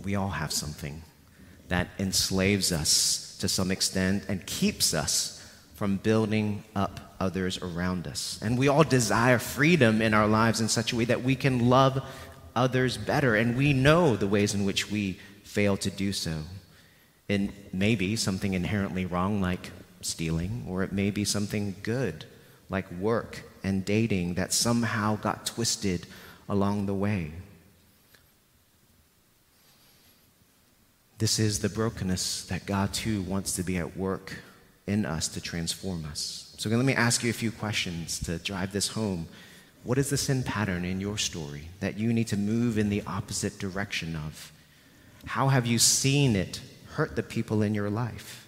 We 0.05 0.17
all 0.17 0.29
have 0.29 0.53
something 0.53 1.03
that 1.69 1.89
enslaves 1.99 2.73
us 2.73 3.39
to 3.41 3.49
some 3.49 3.71
extent 3.71 4.25
and 4.29 4.45
keeps 4.45 4.93
us 4.93 5.33
from 5.75 5.97
building 5.99 6.65
up 6.75 7.15
others 7.21 7.59
around 7.63 8.07
us. 8.07 8.39
And 8.43 8.59
we 8.59 8.69
all 8.69 8.85
desire 8.85 9.39
freedom 9.39 10.03
in 10.03 10.13
our 10.13 10.27
lives 10.27 10.61
in 10.61 10.69
such 10.69 10.93
a 10.93 10.97
way 10.97 11.05
that 11.07 11.23
we 11.23 11.37
can 11.37 11.71
love 11.71 12.03
others 12.55 12.97
better. 12.97 13.37
And 13.37 13.57
we 13.57 13.73
know 13.73 14.17
the 14.17 14.27
ways 14.27 14.53
in 14.53 14.65
which 14.65 14.91
we 14.91 15.19
fail 15.45 15.77
to 15.79 15.91
do 15.91 16.13
so. 16.13 16.43
It 17.29 17.73
may 17.73 17.95
be 17.95 18.17
something 18.17 18.55
inherently 18.55 19.07
wrong, 19.07 19.41
like 19.41 19.71
stealing, 20.01 20.65
or 20.69 20.83
it 20.83 20.93
may 20.93 21.11
be 21.11 21.25
something 21.25 21.77
good, 21.83 22.25
like 22.69 22.91
work 22.93 23.43
and 23.67 23.85
dating, 23.85 24.35
that 24.35 24.53
somehow 24.53 25.17
got 25.17 25.45
twisted 25.45 26.07
along 26.49 26.87
the 26.87 26.95
way. 26.95 27.33
This 31.19 31.41
is 31.41 31.59
the 31.59 31.69
brokenness 31.69 32.47
that 32.47 32.65
God 32.65 32.95
too 32.95 33.23
wants 33.23 33.57
to 33.57 33.65
be 33.65 33.77
at 33.77 33.97
work 33.97 34.35
in 34.87 35.05
us 35.05 35.27
to 35.29 35.41
transform 35.41 36.05
us. 36.05 36.55
So 36.59 36.69
let 36.71 36.85
me 36.85 36.95
ask 36.95 37.25
you 37.25 37.31
a 37.31 37.33
few 37.33 37.51
questions 37.51 38.21
to 38.21 38.39
drive 38.39 38.73
this 38.73 38.89
home. 38.89 39.27
What 39.83 39.99
is 39.99 40.11
the 40.11 40.17
sin 40.17 40.45
pattern 40.45 40.85
in 40.85 41.01
your 41.01 41.19
story 41.19 41.69
that 41.81 41.99
you 41.99 42.13
need 42.13 42.29
to 42.29 42.37
move 42.37 42.79
in 42.79 42.89
the 42.89 43.03
opposite 43.05 43.59
direction 43.59 44.15
of? 44.15 44.53
How 45.25 45.49
have 45.49 45.67
you 45.67 45.81
seen 45.81 46.37
it 46.37 46.61
hurt 46.93 47.17
the 47.17 47.23
people 47.25 47.63
in 47.63 47.75
your 47.75 47.91
life? 47.91 48.47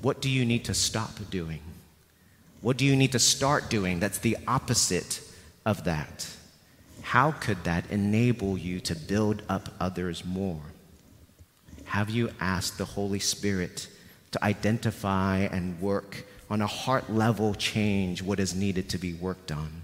What 0.00 0.22
do 0.22 0.30
you 0.30 0.46
need 0.46 0.64
to 0.64 0.74
stop 0.74 1.18
doing? 1.30 1.60
What 2.62 2.76
do 2.76 2.86
you 2.86 2.94
need 2.94 3.10
to 3.12 3.18
start 3.18 3.68
doing 3.68 3.98
that's 3.98 4.18
the 4.18 4.36
opposite 4.46 5.20
of 5.66 5.82
that? 5.84 6.28
How 7.02 7.32
could 7.32 7.64
that 7.64 7.90
enable 7.90 8.56
you 8.56 8.78
to 8.80 8.94
build 8.94 9.42
up 9.48 9.68
others 9.80 10.24
more? 10.24 10.62
Have 11.86 12.08
you 12.08 12.30
asked 12.38 12.78
the 12.78 12.84
Holy 12.84 13.18
Spirit 13.18 13.88
to 14.30 14.42
identify 14.44 15.38
and 15.38 15.80
work 15.80 16.24
on 16.48 16.62
a 16.62 16.66
heart 16.68 17.10
level 17.10 17.52
change 17.54 18.22
what 18.22 18.38
is 18.38 18.54
needed 18.54 18.88
to 18.90 18.98
be 18.98 19.12
worked 19.12 19.50
on? 19.50 19.82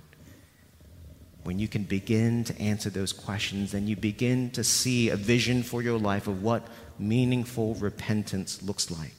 When 1.43 1.59
you 1.59 1.67
can 1.67 1.83
begin 1.83 2.45
to 2.45 2.61
answer 2.61 2.91
those 2.91 3.13
questions, 3.13 3.73
then 3.73 3.89
you 3.89 3.97
begin 3.97 4.51
to 4.51 4.63
see 4.63 5.09
a 5.09 5.17
vision 5.17 5.65
for 5.65 5.83
your 5.83 5.99
life 5.99 6.29
of 6.29 6.45
what 6.45 6.69
meaningful 6.97 7.75
repentance 7.75 8.63
looks 8.63 8.89
like 8.89 9.18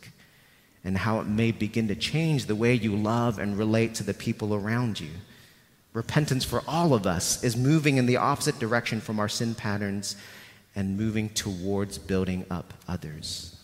and 0.83 0.97
how 0.97 1.19
it 1.19 1.27
may 1.27 1.51
begin 1.51 1.87
to 1.87 1.95
change 1.95 2.45
the 2.45 2.55
way 2.55 2.73
you 2.73 2.95
love 2.95 3.39
and 3.39 3.57
relate 3.57 3.95
to 3.95 4.03
the 4.03 4.13
people 4.13 4.53
around 4.53 4.99
you. 4.99 5.09
Repentance 5.93 6.45
for 6.45 6.63
all 6.67 6.93
of 6.93 7.05
us 7.05 7.43
is 7.43 7.57
moving 7.57 7.97
in 7.97 8.05
the 8.05 8.17
opposite 8.17 8.59
direction 8.59 9.01
from 9.01 9.19
our 9.19 9.27
sin 9.27 9.55
patterns 9.55 10.15
and 10.75 10.97
moving 10.97 11.29
towards 11.29 11.97
building 11.97 12.45
up 12.49 12.73
others. 12.87 13.55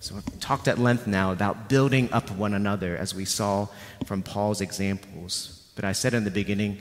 So 0.00 0.14
I've 0.14 0.40
talked 0.40 0.68
at 0.68 0.78
length 0.78 1.06
now 1.06 1.32
about 1.32 1.68
building 1.68 2.12
up 2.12 2.30
one 2.30 2.54
another 2.54 2.96
as 2.96 3.14
we 3.14 3.24
saw 3.24 3.66
from 4.06 4.22
Paul's 4.22 4.60
examples. 4.60 5.68
But 5.74 5.84
I 5.84 5.92
said 5.92 6.14
in 6.14 6.24
the 6.24 6.30
beginning, 6.30 6.78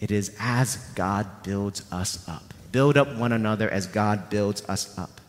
it 0.00 0.10
is 0.10 0.34
as 0.38 0.76
God 0.94 1.42
builds 1.42 1.84
us 1.92 2.26
up. 2.28 2.54
Build 2.72 2.96
up 2.96 3.14
one 3.16 3.32
another 3.32 3.68
as 3.68 3.86
God 3.86 4.30
builds 4.30 4.62
us 4.68 4.96
up. 4.98 5.20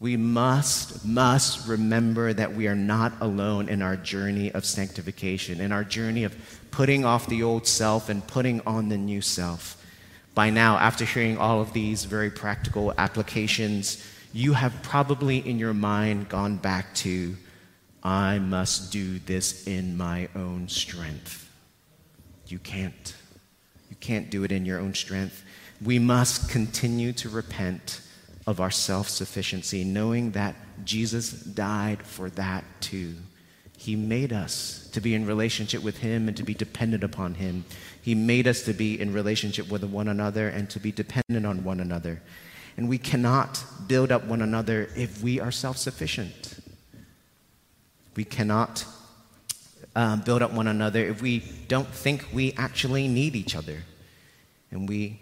We 0.00 0.16
must, 0.16 1.04
must 1.04 1.68
remember 1.68 2.32
that 2.32 2.54
we 2.54 2.66
are 2.66 2.74
not 2.74 3.12
alone 3.20 3.68
in 3.68 3.82
our 3.82 3.96
journey 3.96 4.50
of 4.50 4.64
sanctification, 4.64 5.60
in 5.60 5.72
our 5.72 5.84
journey 5.84 6.24
of 6.24 6.34
putting 6.70 7.04
off 7.04 7.26
the 7.26 7.42
old 7.42 7.66
self 7.66 8.08
and 8.08 8.26
putting 8.26 8.62
on 8.62 8.88
the 8.88 8.96
new 8.96 9.20
self. 9.20 9.76
By 10.34 10.48
now, 10.48 10.78
after 10.78 11.04
hearing 11.04 11.36
all 11.36 11.60
of 11.60 11.74
these 11.74 12.04
very 12.04 12.30
practical 12.30 12.94
applications, 12.96 14.02
you 14.32 14.54
have 14.54 14.82
probably 14.82 15.46
in 15.46 15.58
your 15.58 15.74
mind 15.74 16.30
gone 16.30 16.56
back 16.56 16.94
to, 16.94 17.36
I 18.02 18.38
must 18.38 18.90
do 18.90 19.18
this 19.18 19.66
in 19.66 19.98
my 19.98 20.28
own 20.34 20.68
strength. 20.68 21.46
You 22.46 22.58
can't. 22.58 23.14
You 23.90 23.96
can't 23.96 24.30
do 24.30 24.44
it 24.44 24.52
in 24.52 24.64
your 24.64 24.80
own 24.80 24.94
strength. 24.94 25.44
We 25.84 25.98
must 25.98 26.48
continue 26.48 27.12
to 27.14 27.28
repent 27.28 28.00
of 28.46 28.60
our 28.60 28.70
self 28.70 29.08
sufficiency, 29.08 29.84
knowing 29.84 30.32
that 30.32 30.54
Jesus 30.84 31.30
died 31.30 32.02
for 32.02 32.30
that 32.30 32.64
too. 32.80 33.14
He 33.76 33.96
made 33.96 34.32
us 34.32 34.88
to 34.92 35.00
be 35.00 35.14
in 35.14 35.26
relationship 35.26 35.82
with 35.82 35.98
Him 35.98 36.28
and 36.28 36.36
to 36.36 36.42
be 36.42 36.52
dependent 36.54 37.02
upon 37.02 37.34
Him. 37.34 37.64
He 38.02 38.14
made 38.14 38.46
us 38.46 38.62
to 38.64 38.72
be 38.72 39.00
in 39.00 39.12
relationship 39.12 39.70
with 39.70 39.84
one 39.84 40.08
another 40.08 40.48
and 40.48 40.68
to 40.70 40.80
be 40.80 40.92
dependent 40.92 41.46
on 41.46 41.64
one 41.64 41.80
another. 41.80 42.20
And 42.76 42.88
we 42.88 42.98
cannot 42.98 43.64
build 43.88 44.12
up 44.12 44.24
one 44.24 44.42
another 44.42 44.90
if 44.96 45.22
we 45.22 45.40
are 45.40 45.50
self 45.50 45.76
sufficient. 45.76 46.60
We 48.16 48.24
cannot 48.24 48.84
um, 49.94 50.20
build 50.20 50.42
up 50.42 50.52
one 50.52 50.66
another 50.66 51.04
if 51.04 51.22
we 51.22 51.42
don't 51.68 51.88
think 51.88 52.26
we 52.32 52.52
actually 52.54 53.08
need 53.08 53.34
each 53.34 53.56
other. 53.56 53.82
And, 54.70 54.88
we, 54.88 55.20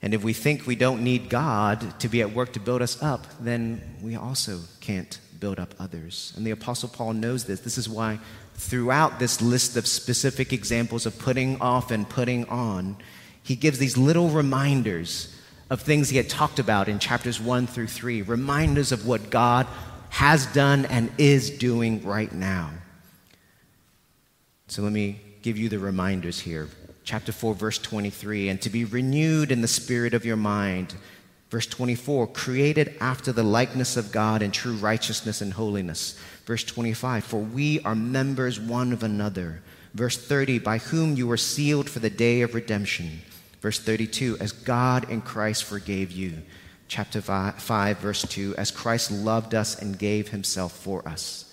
and 0.00 0.14
if 0.14 0.22
we 0.22 0.32
think 0.32 0.66
we 0.66 0.76
don't 0.76 1.02
need 1.02 1.28
God 1.28 1.98
to 2.00 2.08
be 2.08 2.20
at 2.20 2.32
work 2.32 2.52
to 2.52 2.60
build 2.60 2.82
us 2.82 3.02
up, 3.02 3.26
then 3.40 3.82
we 4.00 4.14
also 4.14 4.60
can't 4.80 5.18
build 5.40 5.58
up 5.58 5.74
others. 5.78 6.32
And 6.36 6.46
the 6.46 6.52
Apostle 6.52 6.88
Paul 6.88 7.14
knows 7.14 7.44
this. 7.44 7.60
This 7.60 7.78
is 7.78 7.88
why 7.88 8.18
throughout 8.54 9.18
this 9.18 9.40
list 9.40 9.76
of 9.76 9.86
specific 9.86 10.52
examples 10.52 11.06
of 11.06 11.18
putting 11.18 11.60
off 11.60 11.90
and 11.90 12.08
putting 12.08 12.44
on, 12.46 12.96
he 13.42 13.56
gives 13.56 13.78
these 13.78 13.96
little 13.96 14.28
reminders 14.28 15.34
of 15.70 15.80
things 15.82 16.08
he 16.08 16.16
had 16.16 16.28
talked 16.28 16.58
about 16.58 16.88
in 16.88 16.98
chapters 16.98 17.40
1 17.40 17.66
through 17.66 17.86
3, 17.88 18.22
reminders 18.22 18.92
of 18.92 19.06
what 19.06 19.30
God 19.30 19.66
has 20.10 20.46
done 20.46 20.86
and 20.86 21.10
is 21.18 21.50
doing 21.50 22.04
right 22.04 22.32
now. 22.32 22.70
So 24.68 24.82
let 24.82 24.92
me 24.92 25.20
give 25.42 25.58
you 25.58 25.68
the 25.68 25.78
reminders 25.78 26.40
here. 26.40 26.68
Chapter 27.08 27.32
4, 27.32 27.54
verse 27.54 27.78
23, 27.78 28.50
and 28.50 28.60
to 28.60 28.68
be 28.68 28.84
renewed 28.84 29.50
in 29.50 29.62
the 29.62 29.66
spirit 29.66 30.12
of 30.12 30.26
your 30.26 30.36
mind. 30.36 30.94
Verse 31.48 31.66
24, 31.66 32.26
created 32.26 32.94
after 33.00 33.32
the 33.32 33.42
likeness 33.42 33.96
of 33.96 34.12
God 34.12 34.42
in 34.42 34.50
true 34.50 34.74
righteousness 34.74 35.40
and 35.40 35.54
holiness. 35.54 36.20
Verse 36.44 36.62
25, 36.64 37.24
for 37.24 37.40
we 37.40 37.80
are 37.80 37.94
members 37.94 38.60
one 38.60 38.92
of 38.92 39.02
another. 39.02 39.62
Verse 39.94 40.18
30, 40.18 40.58
by 40.58 40.76
whom 40.76 41.16
you 41.16 41.26
were 41.26 41.38
sealed 41.38 41.88
for 41.88 42.00
the 42.00 42.10
day 42.10 42.42
of 42.42 42.54
redemption. 42.54 43.22
Verse 43.62 43.80
32, 43.80 44.36
as 44.38 44.52
God 44.52 45.08
in 45.08 45.22
Christ 45.22 45.64
forgave 45.64 46.12
you. 46.12 46.42
Chapter 46.88 47.22
5, 47.22 47.98
verse 48.00 48.20
2, 48.20 48.54
as 48.56 48.70
Christ 48.70 49.10
loved 49.10 49.54
us 49.54 49.80
and 49.80 49.98
gave 49.98 50.28
himself 50.28 50.72
for 50.72 51.08
us. 51.08 51.47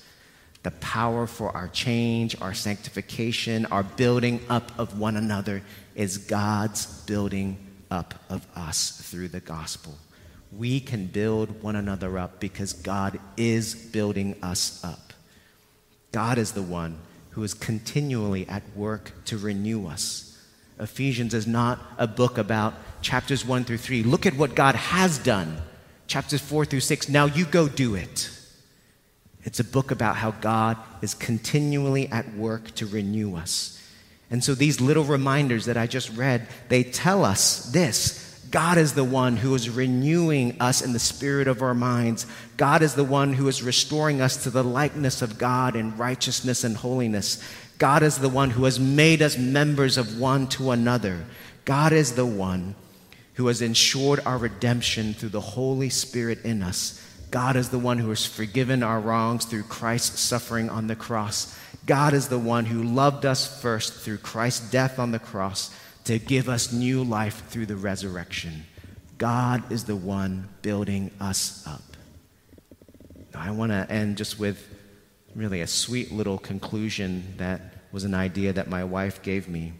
The 0.65 0.71
power 0.71 1.27
for 1.27 1.55
our 1.55 1.69
change, 1.69 2.35
our 2.41 2.53
sanctification, 2.53 3.65
our 3.67 3.83
building 3.83 4.41
up 4.49 4.71
of 4.77 4.99
one 4.99 5.15
another 5.15 5.61
is 5.95 6.17
God's 6.17 6.85
building 7.03 7.57
up 7.89 8.15
of 8.29 8.45
us 8.55 8.99
through 9.09 9.29
the 9.29 9.39
gospel 9.39 9.95
we 10.57 10.79
can 10.79 11.07
build 11.07 11.61
one 11.61 11.75
another 11.75 12.17
up 12.17 12.39
because 12.39 12.73
God 12.73 13.19
is 13.35 13.75
building 13.75 14.35
us 14.41 14.83
up. 14.83 15.13
God 16.11 16.37
is 16.37 16.53
the 16.53 16.61
one 16.61 16.97
who 17.31 17.43
is 17.43 17.53
continually 17.53 18.47
at 18.47 18.63
work 18.75 19.11
to 19.25 19.37
renew 19.37 19.87
us. 19.87 20.31
Ephesians 20.79 21.33
is 21.33 21.47
not 21.47 21.79
a 21.97 22.07
book 22.07 22.37
about 22.37 22.73
chapters 23.01 23.45
1 23.45 23.65
through 23.65 23.77
3. 23.77 24.03
Look 24.03 24.25
at 24.25 24.35
what 24.35 24.55
God 24.55 24.75
has 24.75 25.17
done. 25.17 25.57
Chapters 26.07 26.41
4 26.41 26.65
through 26.65 26.81
6. 26.81 27.09
Now 27.09 27.25
you 27.25 27.45
go 27.45 27.67
do 27.67 27.95
it. 27.95 28.29
It's 29.45 29.59
a 29.59 29.63
book 29.63 29.91
about 29.91 30.17
how 30.17 30.31
God 30.31 30.77
is 31.01 31.13
continually 31.13 32.07
at 32.09 32.33
work 32.33 32.73
to 32.75 32.85
renew 32.85 33.35
us. 33.35 33.81
And 34.29 34.43
so 34.43 34.55
these 34.55 34.81
little 34.81 35.03
reminders 35.03 35.65
that 35.65 35.77
I 35.77 35.87
just 35.87 36.09
read, 36.17 36.47
they 36.67 36.83
tell 36.83 37.23
us 37.23 37.71
this 37.71 38.23
God 38.49 38.77
is 38.77 38.93
the 38.93 39.03
one 39.03 39.37
who 39.37 39.53
is 39.53 39.69
renewing 39.69 40.55
us 40.59 40.81
in 40.81 40.93
the 40.93 40.99
spirit 40.99 41.47
of 41.47 41.61
our 41.61 41.73
minds. 41.73 42.25
God 42.57 42.81
is 42.81 42.95
the 42.95 43.03
one 43.03 43.33
who 43.33 43.47
is 43.47 43.61
restoring 43.61 44.21
us 44.21 44.43
to 44.43 44.49
the 44.49 44.63
likeness 44.63 45.21
of 45.21 45.37
God 45.37 45.75
in 45.75 45.97
righteousness 45.97 46.63
and 46.63 46.75
holiness. 46.75 47.43
God 47.77 48.01
is 48.01 48.17
the 48.17 48.29
one 48.29 48.51
who 48.51 48.63
has 48.63 48.79
made 48.79 49.21
us 49.21 49.37
members 49.37 49.97
of 49.97 50.19
one 50.19 50.47
to 50.49 50.71
another. 50.71 51.25
God 51.65 51.91
is 51.91 52.13
the 52.13 52.25
one 52.25 52.75
who 53.33 53.47
has 53.47 53.61
ensured 53.61 54.21
our 54.25 54.37
redemption 54.37 55.13
through 55.13 55.29
the 55.29 55.41
Holy 55.41 55.89
Spirit 55.89 56.45
in 56.45 56.63
us. 56.63 57.04
God 57.35 57.57
is 57.57 57.67
the 57.67 57.77
one 57.77 57.97
who 57.97 58.07
has 58.11 58.25
forgiven 58.25 58.81
our 58.81 58.97
wrongs 58.97 59.43
through 59.43 59.63
Christ's 59.63 60.21
suffering 60.21 60.69
on 60.69 60.87
the 60.87 60.95
cross. 60.95 61.53
God 61.85 62.13
is 62.13 62.29
the 62.29 62.39
one 62.39 62.63
who 62.63 62.81
loved 62.81 63.25
us 63.25 63.61
first 63.61 63.91
through 63.91 64.19
Christ's 64.19 64.71
death 64.71 64.99
on 64.99 65.11
the 65.11 65.19
cross 65.19 65.69
to 66.05 66.17
give 66.17 66.47
us 66.47 66.71
new 66.71 67.03
life 67.03 67.45
through 67.49 67.65
the 67.65 67.75
resurrection. 67.75 68.65
God 69.17 69.69
is 69.69 69.83
the 69.83 69.97
one 69.97 70.47
building 70.61 71.11
us 71.19 71.67
up. 71.67 71.83
I 73.33 73.51
want 73.51 73.73
to 73.73 73.85
end 73.91 74.15
just 74.15 74.39
with 74.39 74.65
really 75.35 75.59
a 75.59 75.67
sweet 75.67 76.13
little 76.13 76.37
conclusion 76.37 77.33
that 77.35 77.59
was 77.91 78.05
an 78.05 78.13
idea 78.13 78.53
that 78.53 78.69
my 78.69 78.85
wife 78.85 79.21
gave 79.21 79.49
me. 79.49 79.73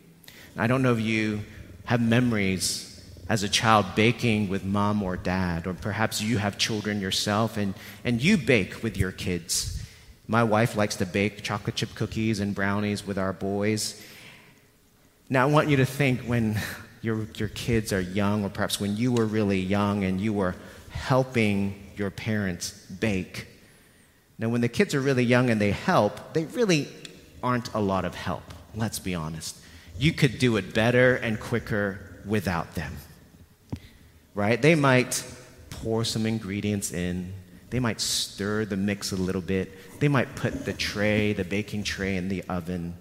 I 0.58 0.68
don't 0.68 0.82
know 0.82 0.92
if 0.92 1.00
you 1.00 1.40
have 1.86 2.02
memories 2.02 2.95
as 3.28 3.44
a 3.44 3.50
child 3.50 3.86
baking 3.96 4.50
with 4.50 4.64
mom 4.64 5.02
or 5.02 5.18
dad, 5.18 5.66
or 5.68 5.74
perhaps 5.74 6.22
you 6.22 6.38
have 6.38 6.58
children 6.58 7.02
yourself 7.02 7.58
and, 7.58 7.74
and 8.04 8.22
you 8.22 8.38
bake 8.38 8.84
with 8.84 8.98
your 8.98 9.12
kids. 9.12 9.84
My 10.28 10.44
wife 10.44 10.76
likes 10.76 10.96
to 10.98 11.06
bake 11.06 11.44
chocolate 11.44 11.76
chip 11.76 11.96
cookies 11.96 12.40
and 12.40 12.54
brownies 12.54 13.06
with 13.06 13.18
our 13.18 13.34
boys. 13.34 14.02
Now, 15.30 15.48
I 15.48 15.52
want 15.52 15.70
you 15.70 15.78
to 15.78 15.86
think 15.86 16.22
when 16.22 16.60
your, 17.02 17.28
your 17.36 17.50
kids 17.50 17.94
are 17.94 18.02
young, 18.02 18.44
or 18.44 18.50
perhaps 18.50 18.80
when 18.80 18.98
you 18.98 19.12
were 19.12 19.26
really 19.26 19.60
young 19.60 20.04
and 20.04 20.20
you 20.20 20.34
were 20.34 20.56
helping 20.90 21.92
your 21.96 22.12
parents 22.12 22.72
bake. 23.00 23.48
Now, 24.38 24.50
when 24.50 24.62
the 24.62 24.70
kids 24.70 24.94
are 24.94 25.02
really 25.02 25.24
young 25.24 25.50
and 25.50 25.62
they 25.62 25.72
help, 25.72 26.34
they 26.34 26.46
really 26.46 26.88
aren't 27.42 27.74
a 27.74 27.80
lot 27.80 28.06
of 28.06 28.16
help, 28.16 28.44
let's 28.76 29.00
be 29.00 29.16
honest. 29.16 29.58
You 29.98 30.12
could 30.14 30.40
do 30.40 30.58
it 30.58 30.74
better 30.74 31.16
and 31.16 31.40
quicker 31.40 32.00
without 32.26 32.76
them, 32.76 32.98
right? 34.36 34.62
They 34.62 34.76
might 34.76 35.24
pour 35.70 36.04
some 36.04 36.26
ingredients 36.26 36.92
in, 36.92 37.34
they 37.70 37.80
might 37.80 38.00
stir 38.00 38.66
the 38.66 38.78
mix 38.78 39.12
a 39.12 39.16
little 39.16 39.42
bit, 39.42 40.00
they 40.00 40.08
might 40.08 40.36
put 40.36 40.66
the 40.66 40.74
tray, 40.74 41.34
the 41.34 41.44
baking 41.44 41.84
tray, 41.84 42.18
in 42.18 42.28
the 42.28 42.44
oven. 42.44 42.96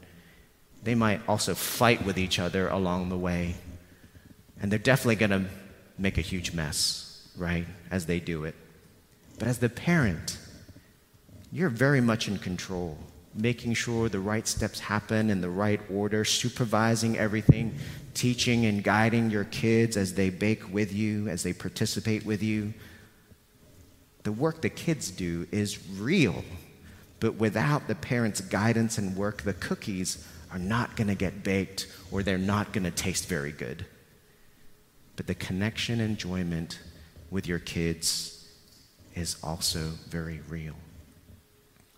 They 0.83 0.94
might 0.94 1.20
also 1.29 1.55
fight 1.55 2.05
with 2.05 2.18
each 2.18 2.38
other 2.38 2.68
along 2.68 3.09
the 3.09 3.18
way. 3.18 3.57
And 4.61 4.70
they're 4.70 4.79
definitely 4.79 5.16
going 5.16 5.31
to 5.31 5.44
make 5.99 6.18
a 6.18 6.23
huge 6.23 6.53
mess, 6.53 7.29
right, 7.37 7.66
as 7.90 8.07
they 8.07 8.20
do 8.20 8.44
it. 8.44 8.55
But 9.38 9.49
as 9.49 9.59
the 9.59 9.68
parent, 9.68 10.38
you're 11.51 11.68
very 11.68 12.01
much 12.01 12.29
in 12.29 12.38
control, 12.38 12.99
making 13.35 13.75
sure 13.75 14.09
the 14.09 14.20
right 14.20 14.47
steps 14.47 14.79
happen 14.79 15.31
in 15.31 15.40
the 15.40 15.51
right 15.51 15.81
order, 15.90 16.25
supervising 16.25 17.18
everything, 17.18 17.75
teaching 18.14 18.66
and 18.66 18.85
guiding 18.85 19.31
your 19.31 19.44
kids 19.44 19.97
as 19.97 20.14
they 20.14 20.31
bake 20.31 20.73
with 20.73 20.92
you, 20.92 21.29
as 21.29 21.42
they 21.42 21.53
participate 21.53 22.25
with 22.25 22.42
you. 22.42 22.73
The 24.23 24.33
work 24.33 24.62
the 24.62 24.70
kids 24.70 25.11
do 25.11 25.47
is 25.51 25.87
real, 25.99 26.44
but 27.20 27.35
without 27.35 27.88
the 27.88 27.94
parents' 27.94 28.40
guidance 28.40 28.99
and 28.99 29.16
work, 29.16 29.42
the 29.42 29.53
cookies 29.53 30.27
are 30.53 30.59
not 30.59 30.97
going 30.97 31.09
to 31.09 31.14
get 31.14 31.42
baked 31.42 31.88
or 32.11 32.23
they're 32.23 32.38
not 32.38 32.73
going 32.73 32.85
to 32.85 32.90
taste 32.90 33.29
very 33.29 33.53
good. 33.53 33.85
But 35.16 35.27
the 35.27 35.35
connection 35.35 36.01
enjoyment 36.01 36.79
with 37.31 37.47
your 37.47 37.59
kids 37.59 38.49
is 39.14 39.37
also 39.42 39.90
very 40.09 40.40
real. 40.49 40.75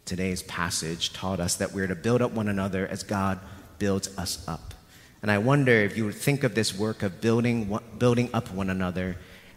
Today's 0.06 0.42
passage 0.44 1.12
taught 1.12 1.40
us 1.40 1.56
that 1.56 1.72
we're 1.72 1.88
to 1.88 1.96
build 1.96 2.22
up 2.22 2.30
one 2.30 2.46
another 2.48 2.86
as 2.86 3.02
God 3.02 3.40
builds 3.80 4.16
us 4.16 4.46
up. 4.48 4.72
And 5.20 5.32
I 5.32 5.38
wonder 5.38 5.72
if 5.72 5.96
you 5.96 6.04
would 6.04 6.14
think 6.14 6.44
of 6.44 6.54
this 6.54 6.72
work 6.78 7.02
of 7.02 7.20
building, 7.20 7.76
building 7.98 8.30
up 8.32 8.52
one 8.52 8.70
another 8.70 9.16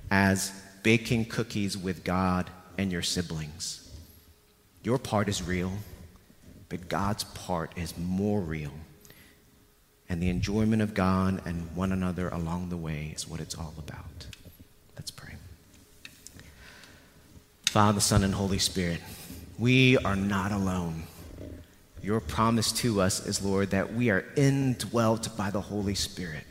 as 0.10 0.52
baking 0.82 1.26
cookies 1.26 1.78
with 1.78 2.04
God 2.04 2.50
and 2.80 2.92
your 2.92 3.04
siblings. 3.04 3.96
Your 4.82 4.98
part 4.98 5.30
is 5.30 5.44
real, 5.44 5.72
but 6.68 6.90
God's 6.90 7.26
part 7.26 7.72
is 7.78 7.96
more 7.96 8.42
real. 8.42 8.72
And 10.10 10.24
the 10.24 10.30
enjoyment 10.30 10.82
of 10.82 10.96
God 10.96 11.44
and 11.46 11.76
one 11.76 11.92
another 11.92 12.30
along 12.30 12.70
the 12.70 12.78
way 12.78 13.14
is 13.16 13.28
what 13.28 13.40
it's 13.40 13.54
all 13.54 13.76
about. 13.78 14.26
Let's 14.96 15.12
pray. 15.12 15.36
Father, 17.68 18.00
Son, 18.00 18.24
and 18.24 18.34
Holy 18.34 18.58
Spirit, 18.58 19.02
we 19.60 19.98
are 19.98 20.16
not 20.16 20.52
alone. 20.52 21.04
Your 22.02 22.22
promise 22.22 22.72
to 22.74 23.02
us 23.02 23.26
is, 23.26 23.44
Lord, 23.44 23.72
that 23.72 23.94
we 23.94 24.10
are 24.10 24.24
indwelt 24.38 25.36
by 25.36 25.50
the 25.50 25.60
Holy 25.60 25.96
Spirit. 25.96 26.46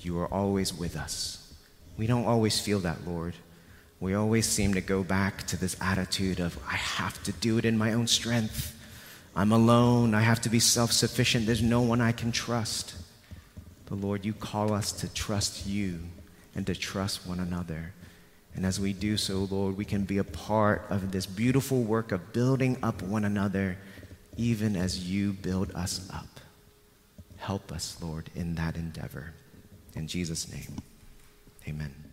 You 0.00 0.18
are 0.18 0.26
always 0.26 0.74
with 0.74 0.96
us. 0.96 1.54
We 1.96 2.08
don't 2.08 2.24
always 2.24 2.58
feel 2.58 2.80
that, 2.80 3.06
Lord. 3.06 3.34
We 4.00 4.14
always 4.14 4.46
seem 4.46 4.74
to 4.74 4.80
go 4.80 5.04
back 5.04 5.46
to 5.48 5.56
this 5.56 5.76
attitude 5.80 6.40
of, 6.40 6.58
I 6.66 6.76
have 6.76 7.22
to 7.24 7.32
do 7.32 7.58
it 7.58 7.64
in 7.64 7.78
my 7.78 7.92
own 7.92 8.08
strength. 8.08 8.76
I'm 9.36 9.52
alone. 9.52 10.14
I 10.14 10.22
have 10.22 10.40
to 10.40 10.48
be 10.48 10.58
self 10.58 10.90
sufficient. 10.90 11.46
There's 11.46 11.62
no 11.62 11.82
one 11.82 12.00
I 12.00 12.10
can 12.10 12.32
trust. 12.32 12.94
But 13.86 14.00
Lord, 14.00 14.24
you 14.24 14.32
call 14.32 14.72
us 14.72 14.90
to 14.92 15.12
trust 15.12 15.66
you 15.66 16.00
and 16.56 16.66
to 16.66 16.74
trust 16.74 17.26
one 17.26 17.38
another. 17.38 17.92
And 18.54 18.66
as 18.66 18.80
we 18.80 18.92
do 18.92 19.16
so, 19.16 19.46
Lord, 19.50 19.76
we 19.76 19.84
can 19.84 20.04
be 20.04 20.18
a 20.18 20.24
part 20.24 20.86
of 20.90 21.12
this 21.12 21.26
beautiful 21.26 21.82
work 21.82 22.12
of 22.12 22.32
building 22.32 22.76
up 22.82 23.02
one 23.02 23.24
another, 23.24 23.78
even 24.36 24.76
as 24.76 25.08
you 25.08 25.32
build 25.32 25.70
us 25.74 26.08
up. 26.12 26.40
Help 27.36 27.72
us, 27.72 27.96
Lord, 28.02 28.30
in 28.34 28.54
that 28.56 28.76
endeavor. 28.76 29.32
In 29.94 30.06
Jesus' 30.06 30.52
name, 30.52 30.76
amen. 31.66 32.09